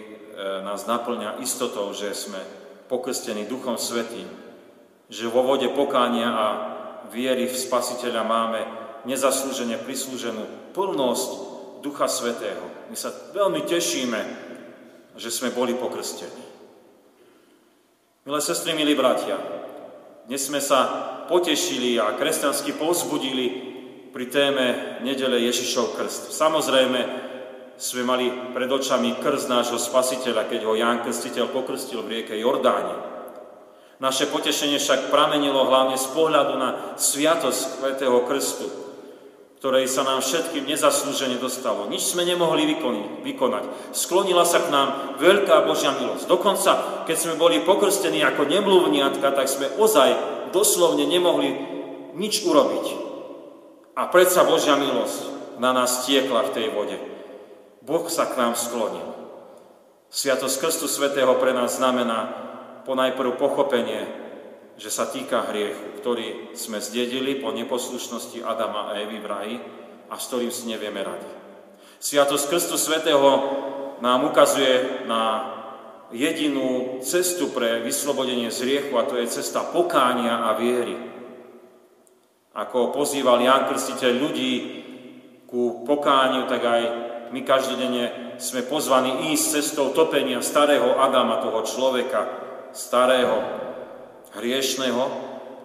nás 0.64 0.87
naplňa 0.87 1.42
istotou, 1.42 1.90
že 1.92 2.14
sme 2.14 2.38
pokrstení 2.88 3.44
Duchom 3.44 3.76
Svetým, 3.76 4.26
že 5.08 5.28
vo 5.28 5.44
vode 5.44 5.68
pokánia 5.72 6.28
a 6.28 6.46
viery 7.08 7.48
v 7.48 7.56
Spasiteľa 7.56 8.22
máme 8.25 8.60
nezaslúžene 9.08 9.80
prislúženú 9.80 10.72
plnosť 10.76 11.30
Ducha 11.80 12.08
Svetého. 12.10 12.90
My 12.92 12.96
sa 12.96 13.12
veľmi 13.32 13.64
tešíme, 13.64 14.20
že 15.18 15.30
sme 15.32 15.54
boli 15.54 15.75
pokrstení. 15.75 16.46
Milé 18.28 18.40
sestry, 18.44 18.76
milí 18.76 18.92
bratia, 18.92 19.40
dnes 20.28 20.44
sme 20.44 20.60
sa 20.60 20.84
potešili 21.32 21.96
a 21.96 22.12
kresťansky 22.12 22.76
povzbudili 22.76 23.46
pri 24.12 24.28
téme 24.28 25.00
nedele 25.00 25.40
Ježišov 25.48 25.96
krst. 25.96 26.37
Samozrejme, 26.37 27.27
sme 27.78 28.02
mali 28.02 28.26
pred 28.50 28.66
očami 28.66 29.23
krst 29.23 29.47
nášho 29.47 29.78
spasiteľa, 29.78 30.50
keď 30.50 30.66
ho 30.66 30.75
Ján 30.75 31.06
Krstiteľ 31.06 31.54
pokrstil 31.54 32.02
v 32.02 32.11
rieke 32.11 32.35
Jordáne. 32.35 32.99
Naše 34.02 34.30
potešenie 34.30 34.82
však 34.82 35.14
pramenilo 35.14 35.66
hlavne 35.66 35.94
z 35.94 36.06
pohľadu 36.11 36.54
na 36.58 36.99
sviatosť 36.99 37.78
Svetého 37.78 38.18
Krstu, 38.26 38.66
ktorej 39.62 39.87
sa 39.90 40.06
nám 40.06 40.23
všetkým 40.23 40.66
nezaslúžene 40.66 41.38
dostalo. 41.38 41.87
Nič 41.87 42.14
sme 42.14 42.26
nemohli 42.26 42.66
vykonať. 43.26 43.94
Sklonila 43.94 44.42
sa 44.42 44.62
k 44.62 44.70
nám 44.75 45.18
veľká 45.18 45.66
Božia 45.66 45.94
milosť. 45.94 46.30
Dokonca, 46.30 47.02
keď 47.06 47.16
sme 47.18 47.35
boli 47.38 47.62
pokrstení 47.62 48.23
ako 48.23 48.47
nemluvniatka, 48.47 49.35
tak 49.35 49.50
sme 49.50 49.70
ozaj 49.78 50.14
doslovne 50.54 51.06
nemohli 51.06 51.50
nič 52.14 52.42
urobiť. 52.42 52.87
A 53.99 54.06
predsa 54.11 54.47
Božia 54.47 54.78
milosť 54.78 55.58
na 55.58 55.75
nás 55.75 56.06
tiekla 56.06 56.47
v 56.47 56.54
tej 56.54 56.66
vode. 56.70 57.17
Boh 57.82 58.06
sa 58.11 58.26
k 58.26 58.38
nám 58.38 58.58
sklonil. 58.58 59.06
Sviatosť 60.08 60.56
Krstu 60.58 60.87
Svetého 60.88 61.30
pre 61.37 61.52
nás 61.52 61.76
znamená 61.76 62.33
ponajprv 62.88 63.37
pochopenie, 63.37 64.09
že 64.81 64.88
sa 64.88 65.05
týka 65.11 65.44
hriechu, 65.52 66.00
ktorý 66.00 66.57
sme 66.57 66.81
zdedili 66.81 67.42
po 67.42 67.52
neposlušnosti 67.52 68.40
Adama 68.40 68.88
a 68.88 69.02
Evy 69.02 69.20
v 69.20 69.26
raji 69.26 69.57
a 70.09 70.14
s 70.16 70.26
ktorým 70.33 70.48
si 70.55 70.70
nevieme 70.70 71.05
rady. 71.05 71.29
Sviatosť 71.98 72.44
Krstu 72.48 72.76
Svetého 72.81 73.29
nám 73.98 74.24
ukazuje 74.31 75.05
na 75.11 75.55
jedinú 76.14 77.02
cestu 77.05 77.52
pre 77.52 77.85
vyslobodenie 77.85 78.48
z 78.48 78.64
hriechu 78.64 78.96
a 78.96 79.05
to 79.05 79.20
je 79.20 79.29
cesta 79.29 79.61
pokánia 79.61 80.48
a 80.48 80.57
viery. 80.57 80.96
Ako 82.57 82.96
pozýval 82.96 83.44
Jan 83.44 83.68
Krstiteľ 83.68 84.12
ľudí 84.16 84.52
ku 85.44 85.85
pokániu, 85.85 86.48
tak 86.48 86.62
aj 86.64 86.83
my 87.30 87.40
každodenne 87.44 88.36
sme 88.38 88.64
pozvaní 88.64 89.34
ísť 89.34 89.60
cestou 89.60 89.92
topenia 89.92 90.40
starého 90.40 90.96
Adama, 90.96 91.42
toho 91.42 91.60
človeka, 91.66 92.28
starého, 92.72 93.42
hriešného, 94.38 95.02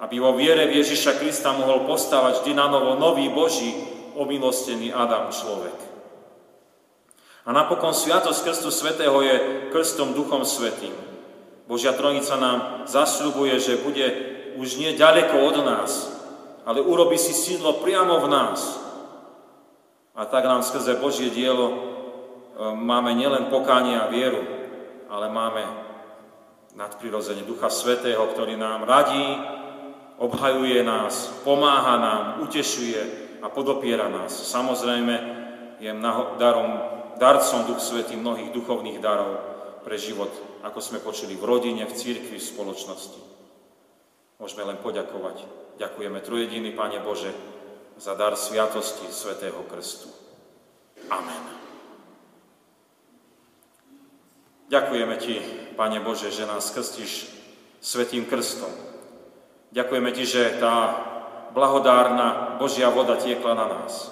aby 0.04 0.15
vo 0.19 0.36
viere 0.36 0.67
Ježiša 0.67 1.15
Krista 1.19 1.56
mohol 1.56 1.88
postávať 1.88 2.43
vždy 2.43 2.52
na 2.58 2.67
novo 2.67 2.99
nový 2.99 3.32
Boží, 3.32 3.71
omilostený 4.13 4.93
Adam 4.93 5.32
človek. 5.32 5.78
A 7.43 7.49
napokon 7.52 7.91
Sviatosť 7.91 8.43
Krstu 8.43 8.71
Svetého 8.71 9.19
je 9.19 9.36
krstom 9.71 10.15
Duchom 10.15 10.47
Svetým. 10.47 10.95
Božia 11.67 11.91
Trojica 11.91 12.36
nám 12.39 12.88
zasľubuje, 12.88 13.56
že 13.60 13.84
bude 13.84 14.06
už 14.60 14.80
nie 14.80 14.95
ďaleko 14.95 15.36
od 15.43 15.58
nás, 15.63 15.91
ale 16.63 16.80
urobi 16.80 17.19
si 17.19 17.36
sídlo 17.36 17.84
priamo 17.84 18.19
v 18.23 18.28
nás, 18.32 18.83
a 20.13 20.26
tak 20.30 20.45
nám 20.45 20.62
skrze 20.62 21.02
Božie 21.02 21.34
dielo 21.34 21.65
e, 21.69 21.76
máme 22.78 23.17
nielen 23.17 23.49
pokánie 23.49 23.97
a 23.97 24.10
vieru, 24.13 24.41
ale 25.10 25.30
máme 25.30 25.63
nadprirodzene 26.78 27.45
Ducha 27.45 27.69
Svetého, 27.69 28.21
ktorý 28.30 28.58
nám 28.58 28.86
radí, 28.86 29.26
obhajuje 30.21 30.86
nás, 30.86 31.34
pomáha 31.41 31.97
nám, 31.97 32.26
utešuje 32.45 33.02
a 33.41 33.49
podopiera 33.49 34.10
nás. 34.10 34.34
Samozrejme, 34.34 35.15
je 35.82 35.91
darom, 36.38 36.69
darcom 37.17 37.65
Duch 37.69 37.82
Svetý 37.82 38.17
mnohých 38.17 38.54
duchovných 38.54 39.02
darov 39.02 39.38
pre 39.84 39.99
život, 39.99 40.32
ako 40.63 40.80
sme 40.80 41.04
počuli 41.04 41.36
v 41.36 41.43
rodine, 41.45 41.84
v 41.86 41.93
církvi, 41.93 42.39
v 42.39 42.49
spoločnosti. 42.54 43.19
Môžeme 44.39 44.63
len 44.65 44.78
poďakovať. 44.80 45.45
Ďakujeme 45.78 46.19
Trojediný, 46.21 46.71
Pane 46.73 47.02
Bože, 47.02 47.34
za 47.98 48.14
dar 48.14 48.36
sviatosti 48.36 49.08
Svetého 49.12 49.64
Krstu. 49.70 50.10
Amen. 51.10 51.44
Ďakujeme 54.74 55.16
Ti, 55.22 55.36
Pane 55.78 56.00
Bože, 56.02 56.34
že 56.34 56.50
nás 56.50 56.74
krstíš 56.74 57.30
Svetým 57.84 58.26
Krstom. 58.26 58.72
Ďakujeme 59.70 60.10
Ti, 60.16 60.24
že 60.26 60.44
tá 60.58 60.76
blahodárna 61.54 62.58
Božia 62.58 62.90
voda 62.90 63.20
tiekla 63.20 63.54
na 63.54 63.68
nás. 63.70 64.10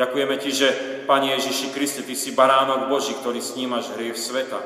Ďakujeme 0.00 0.34
Ti, 0.40 0.50
že, 0.50 0.68
Pane 1.04 1.36
Ježiši 1.36 1.76
Kriste, 1.76 2.00
Ty 2.00 2.14
si 2.16 2.32
baránok 2.32 2.88
Boží, 2.88 3.12
ktorý 3.12 3.44
snímaš 3.44 3.92
hriech 3.92 4.16
sveta. 4.16 4.62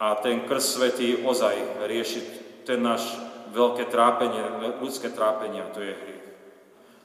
A 0.00 0.16
ten 0.22 0.48
krst 0.48 0.80
svetý 0.80 1.20
ozaj 1.20 1.84
rieši 1.84 2.20
ten 2.64 2.80
náš 2.80 3.04
veľké 3.52 3.90
trápenie, 3.92 4.40
ľudské 4.80 5.12
trápenie, 5.12 5.60
a 5.60 5.72
to 5.74 5.84
je 5.84 5.92
hriech. 5.92 6.19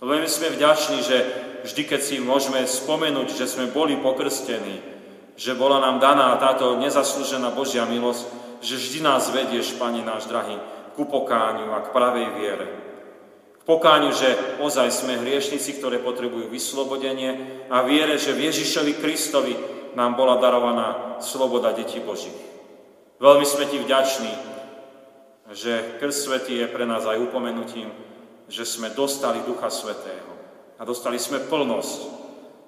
Veľmi 0.03 0.27
sme 0.27 0.51
vďační, 0.51 0.97
že 1.03 1.17
vždy, 1.63 1.81
keď 1.87 2.01
si 2.03 2.15
môžeme 2.19 2.67
spomenúť, 2.67 3.31
že 3.31 3.47
sme 3.47 3.71
boli 3.71 3.95
pokrstení, 3.95 4.83
že 5.35 5.55
bola 5.55 5.79
nám 5.79 6.03
daná 6.03 6.35
táto 6.35 6.75
nezaslúžená 6.79 7.51
Božia 7.55 7.87
milosť, 7.87 8.23
že 8.59 8.75
vždy 8.75 8.99
nás 9.03 9.31
vedieš, 9.31 9.75
Pane 9.79 10.03
náš 10.03 10.27
drahý, 10.27 10.59
ku 10.95 11.07
pokáňu 11.07 11.75
a 11.75 11.83
k 11.83 11.91
pravej 11.91 12.27
viere. 12.39 12.67
K 13.59 13.63
pokáňu, 13.63 14.11
že 14.15 14.59
ozaj 14.59 14.91
sme 14.91 15.19
hriešnici, 15.19 15.75
ktoré 15.79 15.99
potrebujú 15.99 16.47
vyslobodenie 16.47 17.65
a 17.71 17.83
viere, 17.83 18.15
že 18.19 18.35
v 18.35 18.51
Ježišovi 18.51 18.93
Kristovi 18.99 19.55
nám 19.95 20.19
bola 20.19 20.39
darovaná 20.39 21.19
sloboda 21.23 21.71
detí 21.71 22.03
Božích. 22.03 22.35
Veľmi 23.19 23.47
sme 23.47 23.63
Ti 23.67 23.79
vďační, 23.79 24.33
že 25.55 25.97
Krst 26.03 26.27
Svetý 26.27 26.59
je 26.59 26.67
pre 26.67 26.83
nás 26.83 27.07
aj 27.07 27.21
upomenutím, 27.31 27.91
že 28.45 28.65
sme 28.65 28.93
dostali 28.93 29.41
Ducha 29.45 29.69
Svetého 29.73 30.29
a 30.77 30.81
dostali 30.85 31.17
sme 31.17 31.41
plnosť. 31.41 31.99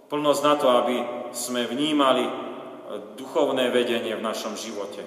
Plnosť 0.08 0.42
na 0.42 0.56
to, 0.56 0.68
aby 0.72 0.98
sme 1.36 1.68
vnímali 1.68 2.24
e, 2.24 2.34
duchovné 3.20 3.70
vedenie 3.70 4.16
v 4.16 4.24
našom 4.24 4.56
živote. 4.56 5.04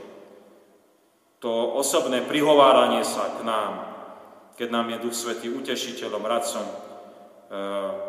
To 1.41 1.73
osobné 1.81 2.21
prihováranie 2.21 3.01
sa 3.01 3.33
k 3.41 3.41
nám, 3.49 3.73
keď 4.61 4.69
nám 4.69 4.87
je 4.93 5.03
Duch 5.03 5.17
Svetý 5.17 5.49
utešiteľom, 5.49 6.21
radcom, 6.21 6.67
e, 6.69 6.75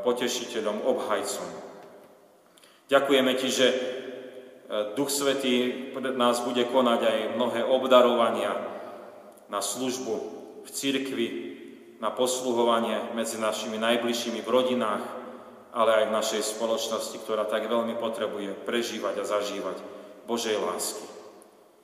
potešiteľom, 0.03 0.83
obhajcom. 0.83 1.47
Ďakujeme 2.91 3.31
Ti, 3.39 3.47
že 3.47 3.67
e, 3.71 3.77
Duch 4.99 5.07
Svetý 5.07 5.87
nás 5.95 6.43
bude 6.43 6.67
konať 6.67 6.99
aj 7.07 7.19
mnohé 7.39 7.63
obdarovania 7.63 8.51
na 9.47 9.63
službu 9.63 10.15
v 10.67 10.69
cirkvi, 10.69 11.27
na 12.01 12.09
posluhovanie 12.09 13.13
medzi 13.13 13.37
našimi 13.37 13.77
najbližšími 13.77 14.41
v 14.41 14.49
rodinách, 14.49 15.05
ale 15.71 16.01
aj 16.01 16.05
v 16.09 16.15
našej 16.17 16.41
spoločnosti, 16.57 17.15
ktorá 17.21 17.45
tak 17.45 17.69
veľmi 17.69 17.95
potrebuje 18.01 18.65
prežívať 18.65 19.21
a 19.21 19.29
zažívať 19.29 19.77
Božej 20.25 20.57
lásky. 20.57 21.05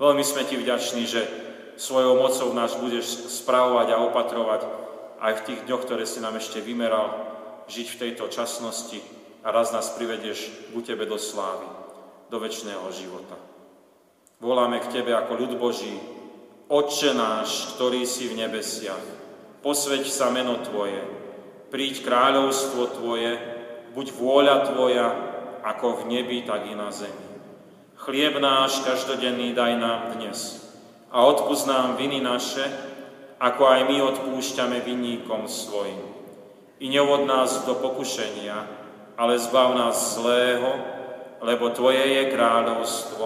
Veľmi 0.01 0.25
sme 0.25 0.43
Ti 0.43 0.57
vďační, 0.57 1.03
že 1.05 1.21
svojou 1.77 2.17
mocou 2.17 2.49
nás 2.57 2.73
budeš 2.75 3.29
spravovať 3.29 3.87
a 3.93 4.01
opatrovať 4.09 4.61
aj 5.21 5.33
v 5.37 5.45
tých 5.45 5.59
dňoch, 5.69 5.85
ktoré 5.85 6.03
si 6.09 6.17
nám 6.17 6.41
ešte 6.41 6.65
vymeral, 6.65 7.13
žiť 7.69 7.87
v 7.93 7.99
tejto 8.01 8.25
časnosti 8.33 8.99
a 9.45 9.53
raz 9.53 9.69
nás 9.69 9.93
privedieš 9.93 10.73
ku 10.73 10.81
Tebe 10.81 11.05
do 11.05 11.21
slávy, 11.21 11.69
do 12.33 12.37
väčšného 12.41 12.89
života. 12.89 13.37
Voláme 14.41 14.81
k 14.81 15.01
Tebe 15.01 15.13
ako 15.13 15.33
ľud 15.37 15.53
Boží, 15.61 15.93
Otče 16.67 17.15
náš, 17.15 17.77
ktorý 17.77 18.03
si 18.03 18.27
v 18.27 18.43
nebesiach, 18.43 19.26
posveď 19.61 20.03
sa 20.09 20.29
meno 20.29 20.61
Tvoje, 20.61 21.01
príď 21.73 22.05
kráľovstvo 22.05 22.99
Tvoje, 22.99 23.37
buď 23.93 24.05
vôľa 24.13 24.55
Tvoja, 24.71 25.07
ako 25.65 26.03
v 26.03 26.17
nebi, 26.17 26.45
tak 26.47 26.69
i 26.69 26.75
na 26.77 26.93
zemi. 26.93 27.27
Chlieb 27.97 28.37
náš 28.39 28.85
každodenný 28.85 29.51
daj 29.57 29.73
nám 29.81 30.01
dnes 30.15 30.63
a 31.11 31.25
odpúsť 31.25 31.65
nám 31.65 31.87
viny 31.97 32.21
naše, 32.21 32.63
ako 33.41 33.63
aj 33.67 33.81
my 33.89 33.97
odpúšťame 34.01 34.79
vinníkom 34.85 35.49
svojim. 35.49 36.01
I 36.77 36.93
neuvod 36.93 37.25
nás 37.25 37.65
do 37.65 37.73
pokušenia, 37.73 38.69
ale 39.17 39.41
zbav 39.41 39.73
nás 39.73 40.13
zlého, 40.13 40.77
lebo 41.41 41.73
Tvoje 41.73 42.05
je 42.05 42.23
kráľovstvo, 42.33 43.25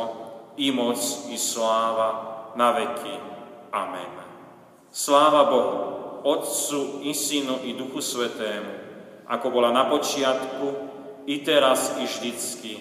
i 0.60 0.72
moc, 0.72 1.00
i 1.32 1.38
sláva, 1.40 2.32
na 2.56 2.72
veky. 2.76 3.16
Amen. 3.72 4.12
Sláva 4.92 5.48
Bohu, 5.48 6.01
Otcu 6.24 7.02
i 7.02 7.14
Synu 7.14 7.66
i 7.66 7.74
Duchu 7.74 8.02
Svetému, 8.02 8.74
ako 9.26 9.48
bola 9.50 9.74
na 9.74 9.90
počiatku, 9.90 10.92
i 11.26 11.46
teraz, 11.46 11.98
i 12.02 12.06
vždycky, 12.06 12.74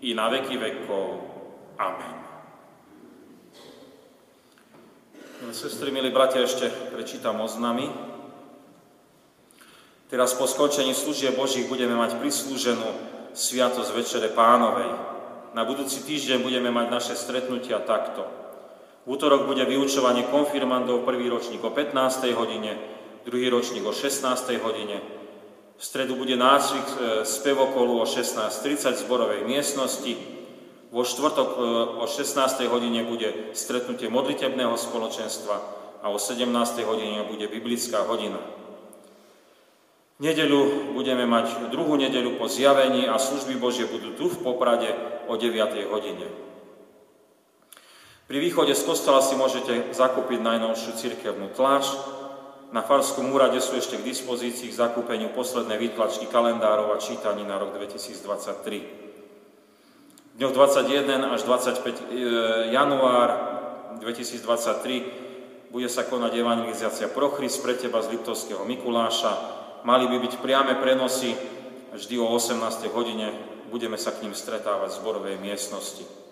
i 0.00 0.16
na 0.16 0.28
veky 0.28 0.56
vekov. 0.56 1.08
Amen. 1.76 2.16
Sestry, 5.52 5.90
milí 5.90 6.14
bratia, 6.14 6.46
ešte 6.46 6.70
prečítam 6.94 7.42
oznamy. 7.42 7.90
Teraz 10.12 10.36
po 10.36 10.46
skončení 10.46 10.94
služie 10.94 11.34
Božích 11.34 11.66
budeme 11.66 11.96
mať 11.98 12.20
prislúženú 12.20 12.84
Sviatosť 13.32 13.90
Večere 13.96 14.28
Pánovej. 14.30 14.92
Na 15.56 15.64
budúci 15.64 16.04
týždeň 16.04 16.44
budeme 16.44 16.68
mať 16.68 16.86
naše 16.88 17.14
stretnutia 17.16 17.80
takto. 17.80 18.41
V 19.02 19.18
útorok 19.18 19.50
bude 19.50 19.66
vyučovanie 19.66 20.30
konfirmandov, 20.30 21.02
prvý 21.02 21.26
ročník 21.26 21.58
o 21.66 21.74
15. 21.74 22.22
hodine, 22.38 22.78
druhý 23.26 23.50
ročník 23.50 23.82
o 23.82 23.90
16. 23.90 24.30
hodine. 24.62 25.02
V 25.74 25.82
stredu 25.82 26.14
bude 26.14 26.38
nácvik 26.38 26.86
e, 26.86 26.96
spevokolu 27.26 27.98
o 27.98 28.06
16.30 28.06 28.94
v 28.94 29.02
zborovej 29.02 29.40
miestnosti. 29.42 30.14
Vo 30.94 31.02
štvrtok 31.02 31.48
e, 31.50 31.60
o 31.98 32.06
16. 32.06 32.62
hodine 32.70 33.02
bude 33.02 33.50
stretnutie 33.58 34.06
modlitebného 34.06 34.78
spoločenstva 34.78 35.56
a 36.02 36.06
o 36.06 36.22
17. 36.22 36.46
hodine 36.86 37.26
bude 37.26 37.50
biblická 37.50 38.06
hodina. 38.06 38.38
Nedeľu 40.22 40.94
budeme 40.94 41.26
mať 41.26 41.74
druhú 41.74 41.98
nedeľu 41.98 42.38
po 42.38 42.46
zjavení 42.46 43.10
a 43.10 43.18
služby 43.18 43.58
Božie 43.58 43.90
budú 43.90 44.14
tu 44.14 44.30
v 44.30 44.38
Poprade 44.46 44.94
o 45.26 45.34
9. 45.34 45.90
hodine. 45.90 46.51
Pri 48.32 48.40
východe 48.40 48.72
z 48.72 48.88
kostola 48.88 49.20
si 49.20 49.36
môžete 49.36 49.92
zakúpiť 49.92 50.40
najnovšiu 50.40 50.96
cirkevnú 50.96 51.52
tlač. 51.52 51.92
Na 52.72 52.80
Farskom 52.80 53.28
úrade 53.28 53.60
sú 53.60 53.76
ešte 53.76 54.00
k 54.00 54.08
dispozícii 54.08 54.72
k 54.72 54.78
zakúpeniu 54.88 55.36
posledné 55.36 55.76
výtlačky 55.76 56.24
kalendárov 56.32 56.96
a 56.96 56.98
čítaní 57.04 57.44
na 57.44 57.60
rok 57.60 57.76
2023. 57.76 60.40
Dňoch 60.40 60.48
21 60.48 61.28
až 61.28 61.44
25 61.44 61.84
e, 61.84 62.72
január 62.72 63.28
2023 64.00 65.68
bude 65.68 65.92
sa 65.92 66.08
konať 66.08 66.32
evangelizácia 66.32 67.12
Prochrys 67.12 67.60
pre 67.60 67.76
teba 67.76 68.00
z 68.00 68.16
Liptovského 68.16 68.64
Mikuláša. 68.64 69.32
Mali 69.84 70.08
by 70.08 70.16
byť 70.16 70.40
priame 70.40 70.80
prenosy 70.80 71.36
vždy 71.92 72.16
o 72.16 72.32
18. 72.32 72.64
hodine. 72.96 73.28
Budeme 73.68 74.00
sa 74.00 74.08
k 74.08 74.24
ním 74.24 74.32
stretávať 74.32 74.88
v 74.88 74.98
zborovej 75.04 75.36
miestnosti. 75.36 76.22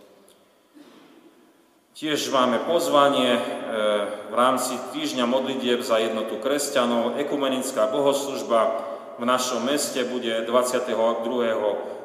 Tiež 1.90 2.31
máme 2.31 2.62
pozvanie 2.70 3.35
e, 3.35 3.42
v 4.31 4.35
rámci 4.35 4.79
týždňa 4.94 5.26
modlitieb 5.26 5.83
za 5.83 5.98
jednotu 5.98 6.38
kresťanov. 6.38 7.18
Ekumenická 7.18 7.90
bohoslužba 7.90 8.87
v 9.18 9.24
našom 9.26 9.66
meste 9.66 10.07
bude 10.07 10.46
22. 10.46 10.87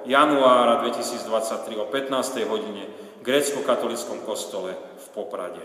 januára 0.10 0.82
2023 0.82 1.78
o 1.78 1.86
15. 1.86 2.50
hodine 2.50 2.90
v 2.90 3.22
grécko-katolickom 3.22 4.26
kostole 4.26 4.74
v 4.74 5.06
Poprade. 5.14 5.62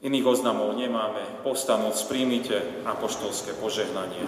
Iných 0.00 0.24
oznamov 0.24 0.72
nemáme. 0.78 1.44
Povstanúc 1.44 2.00
príjmite 2.08 2.86
apoštolské 2.88 3.52
požehnanie. 3.60 4.24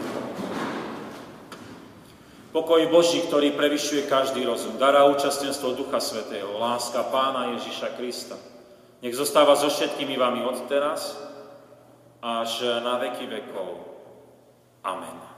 Pokoj 2.53 2.85
Boží, 2.93 3.25
ktorý 3.25 3.57
prevyšuje 3.57 4.13
každý 4.13 4.45
rozum, 4.45 4.77
dará 4.77 5.09
účastenstvo 5.09 5.73
Ducha 5.73 6.05
Svetého, 6.05 6.53
láska 6.61 7.01
Pána 7.09 7.57
Ježiša 7.57 7.97
Krista. 7.97 8.37
Nech 9.01 9.17
zostáva 9.17 9.57
so 9.57 9.73
všetkými 9.73 10.21
vami 10.21 10.45
od 10.45 10.69
teraz 10.69 11.17
až 12.21 12.85
na 12.85 13.01
veky 13.01 13.25
vekov. 13.25 13.83
Amen. 14.85 15.32